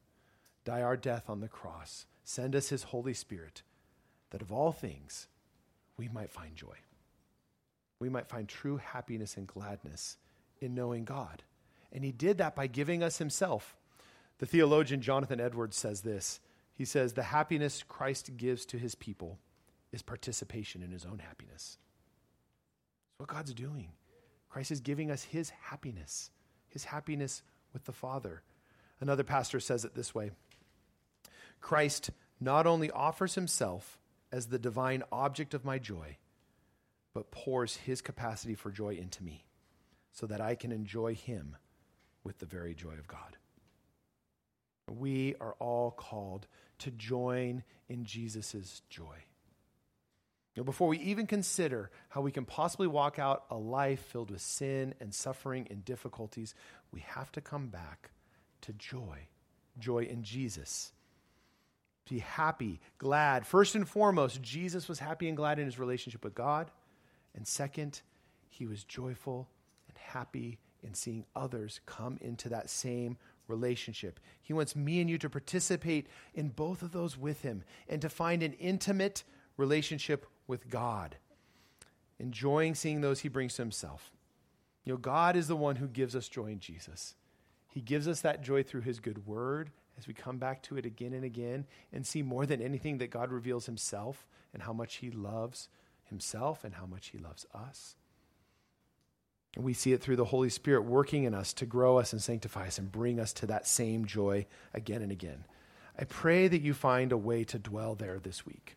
die 0.64 0.82
our 0.82 0.98
death 0.98 1.30
on 1.30 1.42
the 1.42 1.48
cross, 1.48 2.06
send 2.24 2.56
us 2.56 2.70
his 2.70 2.84
Holy 2.84 3.14
Spirit, 3.14 3.64
that 4.30 4.42
of 4.42 4.52
all 4.52 4.72
things 4.72 5.28
we 5.98 6.08
might 6.08 6.32
find 6.32 6.56
joy. 6.56 6.78
We 8.00 8.10
might 8.10 8.28
find 8.28 8.48
true 8.48 8.78
happiness 8.78 9.38
and 9.38 9.48
gladness 9.48 10.18
in 10.60 10.74
knowing 10.76 11.06
God. 11.06 11.44
And 11.92 12.04
he 12.04 12.12
did 12.12 12.38
that 12.40 12.56
by 12.56 12.68
giving 12.68 13.04
us 13.04 13.18
himself 13.18 13.76
the 14.40 14.46
theologian 14.46 15.02
Jonathan 15.02 15.40
Edwards 15.40 15.78
says 15.78 16.02
this 16.02 16.40
He 16.74 16.86
says, 16.86 17.14
The 17.14 17.24
happiness 17.24 17.84
Christ 17.88 18.36
gives 18.36 18.66
to 18.66 18.78
his 18.78 18.96
people 18.96 19.40
is 19.94 20.02
participation 20.02 20.84
in 20.84 20.92
his 20.92 21.06
own 21.06 21.20
happiness. 21.20 21.78
That's 23.12 23.20
what 23.20 23.30
God's 23.30 23.54
doing. 23.54 23.92
Christ 24.50 24.72
is 24.72 24.82
giving 24.82 25.10
us 25.10 25.24
his 25.24 25.52
happiness, 25.52 26.32
his 26.68 26.84
happiness 26.84 27.44
with 27.72 27.86
the 27.86 27.94
Father. 27.94 28.42
Another 29.00 29.24
pastor 29.24 29.60
says 29.60 29.86
it 29.86 29.96
this 29.96 30.14
way 30.14 30.32
Christ 31.62 32.10
not 32.42 32.68
only 32.68 32.92
offers 32.92 33.36
himself 33.36 34.00
as 34.32 34.48
the 34.48 34.60
divine 34.60 35.04
object 35.12 35.54
of 35.54 35.64
my 35.64 35.80
joy, 35.80 36.18
but 37.14 37.32
pours 37.32 37.78
his 37.78 38.02
capacity 38.02 38.56
for 38.56 38.72
joy 38.72 38.96
into 38.96 39.24
me 39.24 39.46
so 40.12 40.26
that 40.26 40.42
I 40.42 40.56
can 40.56 40.72
enjoy 40.72 41.14
him 41.14 41.56
with 42.24 42.40
the 42.40 42.46
very 42.46 42.74
joy 42.74 42.94
of 42.94 43.08
God. 43.08 43.38
We 44.90 45.36
are 45.40 45.56
all 45.60 45.92
called 45.92 46.48
to 46.80 46.92
join 46.92 47.64
in 47.88 48.06
Jesus' 48.06 48.82
joy. 48.90 49.24
Before 50.62 50.88
we 50.88 51.00
even 51.00 51.26
consider 51.26 51.90
how 52.10 52.22
we 52.22 52.32
can 52.32 52.46
possibly 52.46 52.86
walk 52.86 53.18
out 53.18 53.46
a 53.50 53.58
life 53.58 54.00
filled 54.00 54.30
with 54.30 54.42
sin 54.42 54.94
and 55.00 55.14
suffering 55.14 55.68
and 55.72 55.84
difficulties, 55.84 56.54
we 56.92 57.00
have 57.02 57.32
to 57.32 57.42
come 57.42 57.70
back 57.70 58.12
to 58.62 58.74
joy. 58.74 59.28
Joy 59.80 60.04
in 60.04 60.22
Jesus. 60.22 60.94
Be 62.08 62.20
happy, 62.20 62.82
glad. 63.00 63.48
First 63.48 63.74
and 63.74 63.90
foremost, 63.90 64.42
Jesus 64.42 64.88
was 64.88 65.00
happy 65.00 65.28
and 65.28 65.38
glad 65.38 65.58
in 65.58 65.66
his 65.66 65.80
relationship 65.80 66.24
with 66.24 66.36
God. 66.36 66.70
And 67.34 67.48
second, 67.48 68.02
he 68.50 68.68
was 68.68 68.84
joyful 68.84 69.50
and 69.88 69.98
happy 69.98 70.60
in 70.84 70.94
seeing 70.94 71.26
others 71.36 71.80
come 71.88 72.20
into 72.22 72.50
that 72.50 72.70
same 72.70 73.18
relationship. 73.48 74.20
He 74.42 74.54
wants 74.54 74.76
me 74.76 75.02
and 75.02 75.10
you 75.10 75.18
to 75.18 75.30
participate 75.30 76.08
in 76.34 76.50
both 76.50 76.82
of 76.82 76.92
those 76.92 77.18
with 77.18 77.42
Him 77.42 77.64
and 77.90 78.02
to 78.02 78.10
find 78.10 78.44
an 78.44 78.54
intimate 78.54 79.24
relationship 79.58 80.26
with 80.48 80.70
God, 80.70 81.18
enjoying 82.20 82.76
seeing 82.76 83.02
those 83.02 83.22
He 83.22 83.30
brings 83.30 83.56
to 83.56 83.62
Himself. 83.62 84.12
You 84.86 84.94
know, 84.94 84.98
God 84.98 85.36
is 85.36 85.48
the 85.48 85.56
one 85.56 85.78
who 85.78 85.88
gives 85.88 86.16
us 86.16 86.28
joy 86.28 86.48
in 86.48 86.60
Jesus. 86.60 87.16
He 87.70 87.82
gives 87.82 88.08
us 88.08 88.22
that 88.22 88.44
joy 88.44 88.64
through 88.64 88.82
His 88.82 89.00
good 89.00 89.26
word 89.26 89.72
as 89.98 90.08
we 90.08 90.14
come 90.14 90.38
back 90.38 90.62
to 90.64 90.78
it 90.78 90.86
again 90.86 91.14
and 91.14 91.24
again 91.24 91.66
and 91.92 92.06
see 92.06 92.22
more 92.22 92.46
than 92.46 92.62
anything 92.62 92.98
that 92.98 93.12
God 93.12 93.32
reveals 93.32 93.66
Himself 93.66 94.28
and 94.54 94.64
how 94.64 94.74
much 94.74 94.96
He 94.96 95.12
loves 95.12 95.70
Himself 96.06 96.64
and 96.64 96.76
how 96.76 96.86
much 96.86 97.08
He 97.08 97.18
loves 97.18 97.46
us. 97.54 97.96
And 99.56 99.64
we 99.64 99.74
see 99.74 99.94
it 99.94 100.02
through 100.02 100.16
the 100.16 100.26
Holy 100.26 100.50
Spirit 100.50 100.84
working 100.84 101.26
in 101.26 101.34
us 101.34 101.54
to 101.54 101.66
grow 101.66 102.00
us 102.00 102.12
and 102.12 102.22
sanctify 102.22 102.68
us 102.68 102.80
and 102.80 102.92
bring 102.92 103.20
us 103.20 103.34
to 103.34 103.46
that 103.48 103.68
same 103.68 104.06
joy 104.06 104.48
again 104.74 105.02
and 105.02 105.12
again. 105.12 105.46
I 105.98 106.06
pray 106.06 106.48
that 106.48 106.62
you 106.62 106.74
find 106.74 107.12
a 107.12 107.18
way 107.18 107.44
to 107.46 107.60
dwell 107.60 107.94
there 107.94 108.20
this 108.20 108.46
week. 108.46 108.76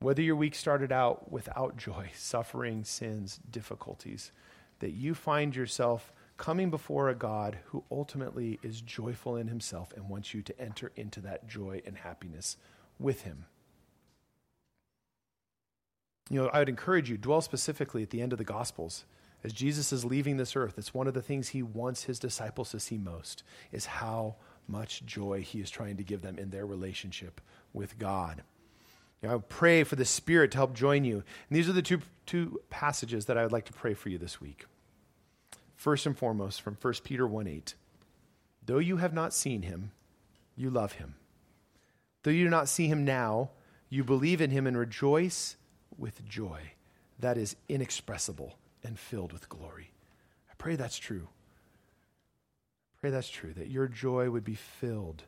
Whether 0.00 0.22
your 0.22 0.36
week 0.36 0.54
started 0.54 0.92
out 0.92 1.30
without 1.30 1.76
joy, 1.76 2.10
suffering, 2.14 2.84
sins, 2.84 3.40
difficulties, 3.50 4.32
that 4.78 4.92
you 4.92 5.14
find 5.14 5.56
yourself 5.56 6.12
coming 6.36 6.70
before 6.70 7.08
a 7.08 7.14
God 7.14 7.58
who 7.66 7.82
ultimately 7.90 8.60
is 8.62 8.80
joyful 8.80 9.36
in 9.36 9.48
himself 9.48 9.92
and 9.96 10.08
wants 10.08 10.32
you 10.32 10.42
to 10.42 10.60
enter 10.60 10.92
into 10.94 11.20
that 11.20 11.48
joy 11.48 11.82
and 11.84 11.98
happiness 11.98 12.56
with 12.98 13.22
him. 13.22 13.46
You 16.30 16.42
know, 16.42 16.48
I 16.48 16.60
would 16.60 16.68
encourage 16.68 17.10
you, 17.10 17.16
dwell 17.16 17.40
specifically 17.40 18.02
at 18.02 18.10
the 18.10 18.20
end 18.20 18.32
of 18.32 18.38
the 18.38 18.44
Gospels 18.44 19.04
as 19.44 19.52
Jesus 19.52 19.92
is 19.92 20.04
leaving 20.04 20.36
this 20.36 20.56
earth, 20.56 20.74
it's 20.78 20.92
one 20.92 21.06
of 21.06 21.14
the 21.14 21.22
things 21.22 21.48
he 21.48 21.62
wants 21.62 22.04
his 22.04 22.18
disciples 22.18 22.70
to 22.72 22.80
see 22.80 22.98
most 22.98 23.44
is 23.70 23.86
how 23.86 24.36
much 24.66 25.04
joy 25.06 25.40
He 25.40 25.60
is 25.60 25.70
trying 25.70 25.96
to 25.96 26.04
give 26.04 26.20
them 26.22 26.38
in 26.38 26.50
their 26.50 26.66
relationship 26.66 27.40
with 27.72 27.98
God. 27.98 28.42
I 29.26 29.36
pray 29.48 29.82
for 29.82 29.96
the 29.96 30.04
Spirit 30.04 30.52
to 30.52 30.58
help 30.58 30.74
join 30.74 31.04
you. 31.04 31.16
And 31.16 31.56
these 31.56 31.68
are 31.68 31.72
the 31.72 31.82
two, 31.82 32.00
two 32.24 32.60
passages 32.70 33.26
that 33.26 33.36
I 33.36 33.42
would 33.42 33.52
like 33.52 33.64
to 33.64 33.72
pray 33.72 33.94
for 33.94 34.10
you 34.10 34.18
this 34.18 34.40
week. 34.40 34.66
First 35.74 36.06
and 36.06 36.16
foremost, 36.16 36.62
from 36.62 36.76
1 36.80 36.94
Peter 37.04 37.26
1 37.26 37.46
8. 37.46 37.74
Though 38.64 38.78
you 38.78 38.98
have 38.98 39.14
not 39.14 39.32
seen 39.32 39.62
him, 39.62 39.92
you 40.56 40.70
love 40.70 40.92
him. 40.92 41.14
Though 42.22 42.30
you 42.30 42.44
do 42.44 42.50
not 42.50 42.68
see 42.68 42.86
him 42.86 43.04
now, 43.04 43.50
you 43.88 44.04
believe 44.04 44.40
in 44.40 44.50
him 44.50 44.66
and 44.66 44.76
rejoice 44.76 45.56
with 45.96 46.28
joy 46.28 46.72
that 47.18 47.38
is 47.38 47.56
inexpressible 47.68 48.58
and 48.84 48.98
filled 48.98 49.32
with 49.32 49.48
glory. 49.48 49.92
I 50.50 50.54
pray 50.58 50.76
that's 50.76 50.98
true. 50.98 51.28
I 52.92 53.00
pray 53.00 53.10
that's 53.10 53.30
true, 53.30 53.52
that 53.54 53.70
your 53.70 53.88
joy 53.88 54.30
would 54.30 54.44
be 54.44 54.54
filled 54.54 55.24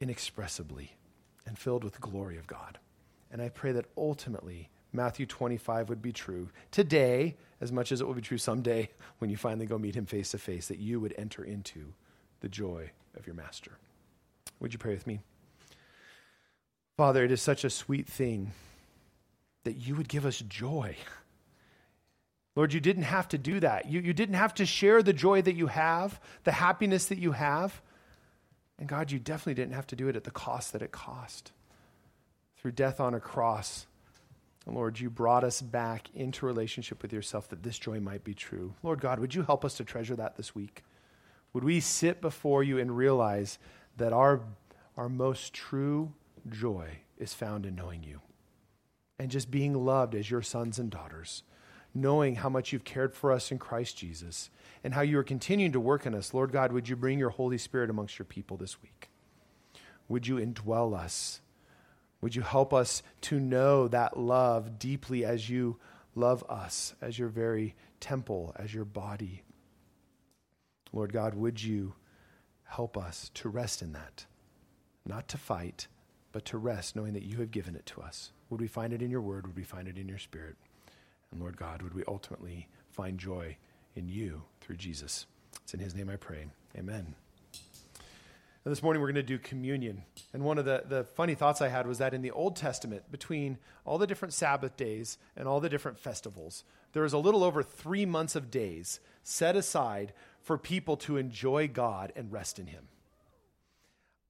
inexpressibly 0.00 0.92
and 1.48 1.58
filled 1.58 1.82
with 1.82 1.94
the 1.94 2.00
glory 2.00 2.38
of 2.38 2.46
God. 2.46 2.78
And 3.32 3.42
I 3.42 3.48
pray 3.48 3.72
that 3.72 3.86
ultimately 3.96 4.68
Matthew 4.92 5.26
25 5.26 5.88
would 5.88 6.02
be 6.02 6.12
true 6.12 6.50
today, 6.70 7.36
as 7.60 7.72
much 7.72 7.90
as 7.90 8.00
it 8.00 8.06
will 8.06 8.14
be 8.14 8.20
true 8.20 8.38
someday 8.38 8.90
when 9.18 9.30
you 9.30 9.36
finally 9.36 9.66
go 9.66 9.78
meet 9.78 9.96
him 9.96 10.06
face 10.06 10.30
to 10.30 10.38
face, 10.38 10.68
that 10.68 10.78
you 10.78 11.00
would 11.00 11.14
enter 11.18 11.42
into 11.42 11.92
the 12.40 12.48
joy 12.48 12.90
of 13.16 13.26
your 13.26 13.34
master. 13.34 13.72
Would 14.60 14.72
you 14.72 14.78
pray 14.78 14.92
with 14.92 15.06
me? 15.06 15.20
Father, 16.96 17.24
it 17.24 17.30
is 17.32 17.42
such 17.42 17.64
a 17.64 17.70
sweet 17.70 18.06
thing 18.06 18.52
that 19.64 19.74
you 19.74 19.94
would 19.94 20.08
give 20.08 20.26
us 20.26 20.38
joy. 20.48 20.96
Lord, 22.56 22.72
you 22.72 22.80
didn't 22.80 23.04
have 23.04 23.28
to 23.28 23.38
do 23.38 23.60
that. 23.60 23.86
You, 23.86 24.00
you 24.00 24.12
didn't 24.12 24.34
have 24.34 24.54
to 24.54 24.66
share 24.66 25.02
the 25.02 25.12
joy 25.12 25.42
that 25.42 25.54
you 25.54 25.68
have, 25.68 26.20
the 26.44 26.52
happiness 26.52 27.06
that 27.06 27.18
you 27.18 27.32
have. 27.32 27.80
And 28.78 28.88
God, 28.88 29.10
you 29.10 29.18
definitely 29.18 29.54
didn't 29.54 29.74
have 29.74 29.86
to 29.88 29.96
do 29.96 30.08
it 30.08 30.16
at 30.16 30.24
the 30.24 30.30
cost 30.30 30.72
that 30.72 30.82
it 30.82 30.92
cost. 30.92 31.52
Through 32.56 32.72
death 32.72 33.00
on 33.00 33.14
a 33.14 33.20
cross, 33.20 33.86
Lord, 34.66 35.00
you 35.00 35.08
brought 35.08 35.44
us 35.44 35.62
back 35.62 36.08
into 36.14 36.46
relationship 36.46 37.02
with 37.02 37.12
yourself 37.12 37.48
that 37.48 37.62
this 37.62 37.78
joy 37.78 38.00
might 38.00 38.24
be 38.24 38.34
true. 38.34 38.74
Lord 38.82 39.00
God, 39.00 39.18
would 39.18 39.34
you 39.34 39.42
help 39.42 39.64
us 39.64 39.74
to 39.78 39.84
treasure 39.84 40.16
that 40.16 40.36
this 40.36 40.54
week? 40.54 40.82
Would 41.52 41.64
we 41.64 41.80
sit 41.80 42.20
before 42.20 42.62
you 42.62 42.78
and 42.78 42.96
realize 42.96 43.58
that 43.96 44.12
our, 44.12 44.42
our 44.96 45.08
most 45.08 45.54
true 45.54 46.12
joy 46.48 46.98
is 47.16 47.32
found 47.34 47.64
in 47.66 47.74
knowing 47.74 48.02
you 48.02 48.20
and 49.18 49.30
just 49.30 49.50
being 49.50 49.74
loved 49.74 50.14
as 50.14 50.30
your 50.30 50.42
sons 50.42 50.78
and 50.78 50.90
daughters, 50.90 51.42
knowing 51.94 52.36
how 52.36 52.48
much 52.48 52.72
you've 52.72 52.84
cared 52.84 53.14
for 53.14 53.32
us 53.32 53.50
in 53.50 53.58
Christ 53.58 53.96
Jesus 53.96 54.50
and 54.84 54.94
how 54.94 55.00
you 55.00 55.18
are 55.18 55.24
continuing 55.24 55.72
to 55.72 55.80
work 55.80 56.06
in 56.06 56.14
us. 56.14 56.32
Lord 56.32 56.52
God, 56.52 56.72
would 56.72 56.88
you 56.88 56.96
bring 56.96 57.18
your 57.18 57.30
Holy 57.30 57.58
Spirit 57.58 57.90
amongst 57.90 58.18
your 58.18 58.26
people 58.26 58.56
this 58.56 58.80
week? 58.82 59.08
Would 60.08 60.26
you 60.26 60.36
indwell 60.36 60.96
us? 60.96 61.40
Would 62.20 62.34
you 62.34 62.42
help 62.42 62.74
us 62.74 63.02
to 63.22 63.38
know 63.38 63.88
that 63.88 64.18
love 64.18 64.78
deeply 64.78 65.24
as 65.24 65.48
you 65.48 65.78
love 66.14 66.44
us, 66.48 66.94
as 67.00 67.18
your 67.18 67.28
very 67.28 67.74
temple, 68.00 68.54
as 68.56 68.74
your 68.74 68.84
body? 68.84 69.42
Lord 70.92 71.12
God, 71.12 71.34
would 71.34 71.62
you 71.62 71.94
help 72.64 72.96
us 72.96 73.30
to 73.34 73.48
rest 73.48 73.82
in 73.82 73.92
that? 73.92 74.26
Not 75.06 75.28
to 75.28 75.38
fight, 75.38 75.86
but 76.32 76.44
to 76.46 76.58
rest, 76.58 76.96
knowing 76.96 77.12
that 77.14 77.24
you 77.24 77.38
have 77.38 77.50
given 77.50 77.76
it 77.76 77.86
to 77.86 78.00
us. 78.00 78.32
Would 78.50 78.60
we 78.60 78.66
find 78.66 78.92
it 78.92 79.02
in 79.02 79.10
your 79.10 79.20
word? 79.20 79.46
Would 79.46 79.56
we 79.56 79.64
find 79.64 79.88
it 79.88 79.98
in 79.98 80.08
your 80.08 80.18
spirit? 80.18 80.56
And 81.30 81.40
Lord 81.40 81.56
God, 81.56 81.82
would 81.82 81.94
we 81.94 82.04
ultimately 82.08 82.68
find 82.90 83.18
joy 83.18 83.56
in 83.94 84.08
you 84.08 84.42
through 84.60 84.76
Jesus? 84.76 85.26
It's 85.62 85.74
in 85.74 85.80
his 85.80 85.94
name 85.94 86.08
I 86.08 86.16
pray. 86.16 86.46
Amen. 86.76 87.14
And 88.64 88.72
this 88.72 88.82
morning 88.82 89.00
we're 89.00 89.08
going 89.08 89.14
to 89.14 89.22
do 89.22 89.38
communion. 89.38 90.02
And 90.32 90.42
one 90.44 90.58
of 90.58 90.64
the, 90.64 90.84
the 90.86 91.04
funny 91.04 91.34
thoughts 91.34 91.62
I 91.62 91.68
had 91.68 91.86
was 91.86 91.98
that 91.98 92.12
in 92.12 92.22
the 92.22 92.30
Old 92.30 92.56
Testament, 92.56 93.10
between 93.10 93.58
all 93.84 93.98
the 93.98 94.06
different 94.06 94.34
Sabbath 94.34 94.76
days 94.76 95.16
and 95.36 95.48
all 95.48 95.60
the 95.60 95.70
different 95.70 95.98
festivals, 95.98 96.64
there 96.92 97.02
was 97.02 97.12
a 97.12 97.18
little 97.18 97.44
over 97.44 97.62
three 97.62 98.04
months 98.04 98.36
of 98.36 98.50
days 98.50 99.00
set 99.22 99.56
aside 99.56 100.12
for 100.42 100.58
people 100.58 100.96
to 100.98 101.16
enjoy 101.16 101.68
God 101.68 102.12
and 102.16 102.32
rest 102.32 102.58
in 102.58 102.66
Him. 102.66 102.88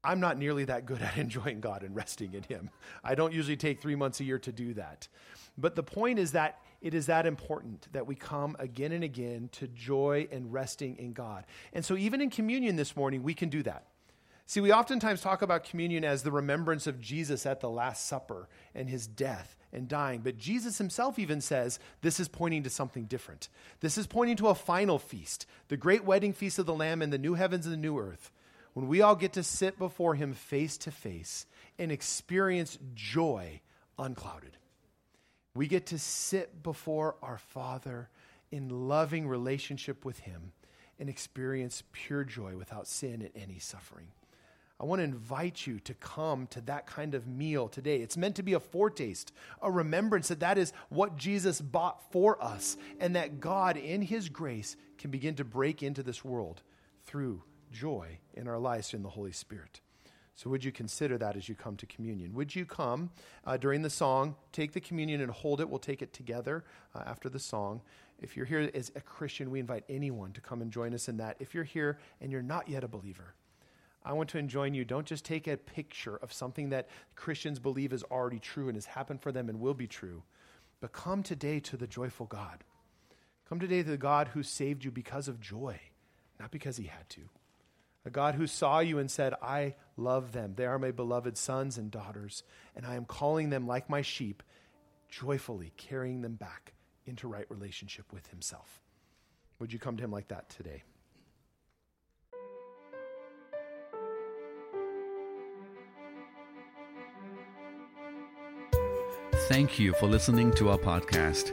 I'm 0.04 0.20
not 0.20 0.38
nearly 0.38 0.64
that 0.66 0.86
good 0.86 1.02
at 1.02 1.16
enjoying 1.16 1.60
God 1.60 1.82
and 1.82 1.96
resting 1.96 2.34
in 2.34 2.42
Him. 2.44 2.70
I 3.02 3.14
don't 3.14 3.32
usually 3.32 3.56
take 3.56 3.80
three 3.80 3.96
months 3.96 4.20
a 4.20 4.24
year 4.24 4.38
to 4.38 4.52
do 4.52 4.74
that. 4.74 5.08
But 5.56 5.74
the 5.74 5.82
point 5.82 6.18
is 6.18 6.32
that 6.32 6.60
it 6.80 6.94
is 6.94 7.06
that 7.06 7.26
important 7.26 7.88
that 7.92 8.06
we 8.06 8.14
come 8.14 8.56
again 8.58 8.92
and 8.92 9.02
again 9.02 9.48
to 9.52 9.66
joy 9.68 10.28
and 10.30 10.52
resting 10.52 10.96
in 10.96 11.12
God. 11.12 11.44
And 11.72 11.84
so, 11.84 11.96
even 11.96 12.20
in 12.20 12.30
communion 12.30 12.76
this 12.76 12.96
morning, 12.96 13.22
we 13.22 13.34
can 13.34 13.48
do 13.48 13.62
that. 13.64 13.86
See, 14.46 14.60
we 14.60 14.72
oftentimes 14.72 15.20
talk 15.20 15.42
about 15.42 15.64
communion 15.64 16.04
as 16.04 16.22
the 16.22 16.32
remembrance 16.32 16.86
of 16.86 17.00
Jesus 17.00 17.44
at 17.44 17.60
the 17.60 17.68
Last 17.68 18.06
Supper 18.06 18.48
and 18.74 18.88
his 18.88 19.06
death 19.06 19.56
and 19.72 19.88
dying. 19.88 20.20
But 20.22 20.38
Jesus 20.38 20.78
himself 20.78 21.18
even 21.18 21.42
says 21.42 21.78
this 22.00 22.18
is 22.18 22.28
pointing 22.28 22.62
to 22.62 22.70
something 22.70 23.04
different. 23.04 23.50
This 23.80 23.98
is 23.98 24.06
pointing 24.06 24.36
to 24.36 24.48
a 24.48 24.54
final 24.54 24.98
feast, 24.98 25.44
the 25.68 25.76
great 25.76 26.04
wedding 26.04 26.32
feast 26.32 26.58
of 26.58 26.64
the 26.64 26.74
Lamb 26.74 27.02
in 27.02 27.10
the 27.10 27.18
new 27.18 27.34
heavens 27.34 27.66
and 27.66 27.74
the 27.74 27.78
new 27.78 27.98
earth, 27.98 28.30
when 28.72 28.88
we 28.88 29.02
all 29.02 29.16
get 29.16 29.34
to 29.34 29.42
sit 29.42 29.78
before 29.78 30.14
him 30.14 30.32
face 30.32 30.78
to 30.78 30.90
face 30.90 31.44
and 31.78 31.92
experience 31.92 32.78
joy 32.94 33.60
unclouded. 33.98 34.56
We 35.54 35.66
get 35.66 35.86
to 35.86 35.98
sit 35.98 36.62
before 36.62 37.16
our 37.22 37.38
Father 37.38 38.08
in 38.50 38.68
loving 38.88 39.28
relationship 39.28 40.04
with 40.04 40.20
him 40.20 40.52
and 40.98 41.08
experience 41.08 41.82
pure 41.92 42.24
joy 42.24 42.56
without 42.56 42.86
sin 42.86 43.22
and 43.22 43.30
any 43.34 43.58
suffering. 43.58 44.08
I 44.80 44.84
want 44.84 45.00
to 45.00 45.04
invite 45.04 45.66
you 45.66 45.80
to 45.80 45.94
come 45.94 46.46
to 46.48 46.60
that 46.62 46.86
kind 46.86 47.14
of 47.14 47.26
meal 47.26 47.68
today. 47.68 47.96
It's 47.96 48.16
meant 48.16 48.36
to 48.36 48.44
be 48.44 48.52
a 48.52 48.60
foretaste, 48.60 49.32
a 49.60 49.70
remembrance 49.70 50.28
that 50.28 50.40
that 50.40 50.56
is 50.56 50.72
what 50.88 51.16
Jesus 51.16 51.60
bought 51.60 52.12
for 52.12 52.42
us, 52.42 52.76
and 53.00 53.16
that 53.16 53.40
God, 53.40 53.76
in 53.76 54.02
His 54.02 54.28
grace, 54.28 54.76
can 54.96 55.10
begin 55.10 55.34
to 55.36 55.44
break 55.44 55.82
into 55.82 56.04
this 56.04 56.24
world 56.24 56.62
through 57.06 57.42
joy 57.72 58.18
in 58.34 58.46
our 58.46 58.58
lives 58.58 58.94
in 58.94 59.02
the 59.02 59.08
Holy 59.10 59.32
Spirit. 59.32 59.80
So, 60.38 60.48
would 60.50 60.62
you 60.62 60.70
consider 60.70 61.18
that 61.18 61.34
as 61.34 61.48
you 61.48 61.56
come 61.56 61.76
to 61.78 61.86
communion? 61.86 62.32
Would 62.34 62.54
you 62.54 62.64
come 62.64 63.10
uh, 63.44 63.56
during 63.56 63.82
the 63.82 63.90
song, 63.90 64.36
take 64.52 64.72
the 64.72 64.80
communion 64.80 65.20
and 65.20 65.32
hold 65.32 65.60
it? 65.60 65.68
We'll 65.68 65.80
take 65.80 66.00
it 66.00 66.12
together 66.12 66.62
uh, 66.94 67.02
after 67.06 67.28
the 67.28 67.40
song. 67.40 67.80
If 68.20 68.36
you're 68.36 68.46
here 68.46 68.70
as 68.72 68.92
a 68.94 69.00
Christian, 69.00 69.50
we 69.50 69.58
invite 69.58 69.82
anyone 69.88 70.30
to 70.34 70.40
come 70.40 70.62
and 70.62 70.70
join 70.70 70.94
us 70.94 71.08
in 71.08 71.16
that. 71.16 71.38
If 71.40 71.56
you're 71.56 71.64
here 71.64 71.98
and 72.20 72.30
you're 72.30 72.40
not 72.40 72.68
yet 72.68 72.84
a 72.84 72.88
believer, 72.88 73.34
I 74.04 74.12
want 74.12 74.28
to 74.28 74.38
enjoin 74.38 74.74
you. 74.74 74.84
Don't 74.84 75.08
just 75.08 75.24
take 75.24 75.48
a 75.48 75.56
picture 75.56 76.18
of 76.18 76.32
something 76.32 76.68
that 76.68 76.88
Christians 77.16 77.58
believe 77.58 77.92
is 77.92 78.04
already 78.04 78.38
true 78.38 78.68
and 78.68 78.76
has 78.76 78.86
happened 78.86 79.20
for 79.20 79.32
them 79.32 79.48
and 79.48 79.58
will 79.58 79.74
be 79.74 79.88
true, 79.88 80.22
but 80.80 80.92
come 80.92 81.24
today 81.24 81.58
to 81.58 81.76
the 81.76 81.88
joyful 81.88 82.26
God. 82.26 82.62
Come 83.48 83.58
today 83.58 83.82
to 83.82 83.90
the 83.90 83.96
God 83.96 84.28
who 84.28 84.44
saved 84.44 84.84
you 84.84 84.92
because 84.92 85.26
of 85.26 85.40
joy, 85.40 85.80
not 86.38 86.52
because 86.52 86.76
he 86.76 86.84
had 86.84 87.08
to. 87.08 87.22
A 88.08 88.10
God 88.10 88.36
who 88.36 88.46
saw 88.46 88.78
you 88.78 88.98
and 88.98 89.10
said, 89.10 89.34
I 89.42 89.74
love 89.98 90.32
them. 90.32 90.54
They 90.56 90.64
are 90.64 90.78
my 90.78 90.92
beloved 90.92 91.36
sons 91.36 91.76
and 91.76 91.90
daughters, 91.90 92.42
and 92.74 92.86
I 92.86 92.94
am 92.94 93.04
calling 93.04 93.50
them 93.50 93.66
like 93.66 93.90
my 93.90 94.00
sheep, 94.00 94.42
joyfully 95.10 95.74
carrying 95.76 96.22
them 96.22 96.32
back 96.32 96.72
into 97.04 97.28
right 97.28 97.44
relationship 97.50 98.10
with 98.10 98.26
himself. 98.28 98.80
Would 99.58 99.74
you 99.74 99.78
come 99.78 99.98
to 99.98 100.02
him 100.02 100.10
like 100.10 100.28
that 100.28 100.48
today? 100.48 100.84
Thank 109.50 109.78
you 109.78 109.92
for 110.00 110.06
listening 110.06 110.54
to 110.54 110.70
our 110.70 110.78
podcast. 110.78 111.52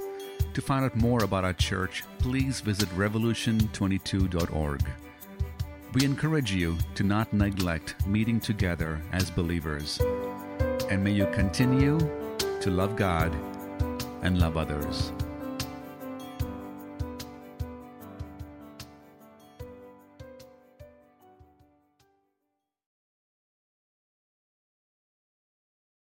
To 0.54 0.62
find 0.62 0.86
out 0.86 0.96
more 0.96 1.26
about 1.26 1.44
our 1.44 1.52
church, 1.52 2.06
please 2.20 2.62
visit 2.62 2.88
revolution22.org. 2.92 5.05
We 5.96 6.04
encourage 6.04 6.52
you 6.52 6.78
to 6.96 7.04
not 7.06 7.32
neglect 7.32 8.06
meeting 8.06 8.42
together 8.42 9.02
as 9.14 9.32
believers. 9.32 9.98
And 10.90 11.02
may 11.02 11.12
you 11.12 11.26
continue 11.28 11.98
to 12.60 12.70
love 12.70 12.98
God 12.98 13.34
and 14.22 14.38
love 14.38 14.58
others. 14.58 15.14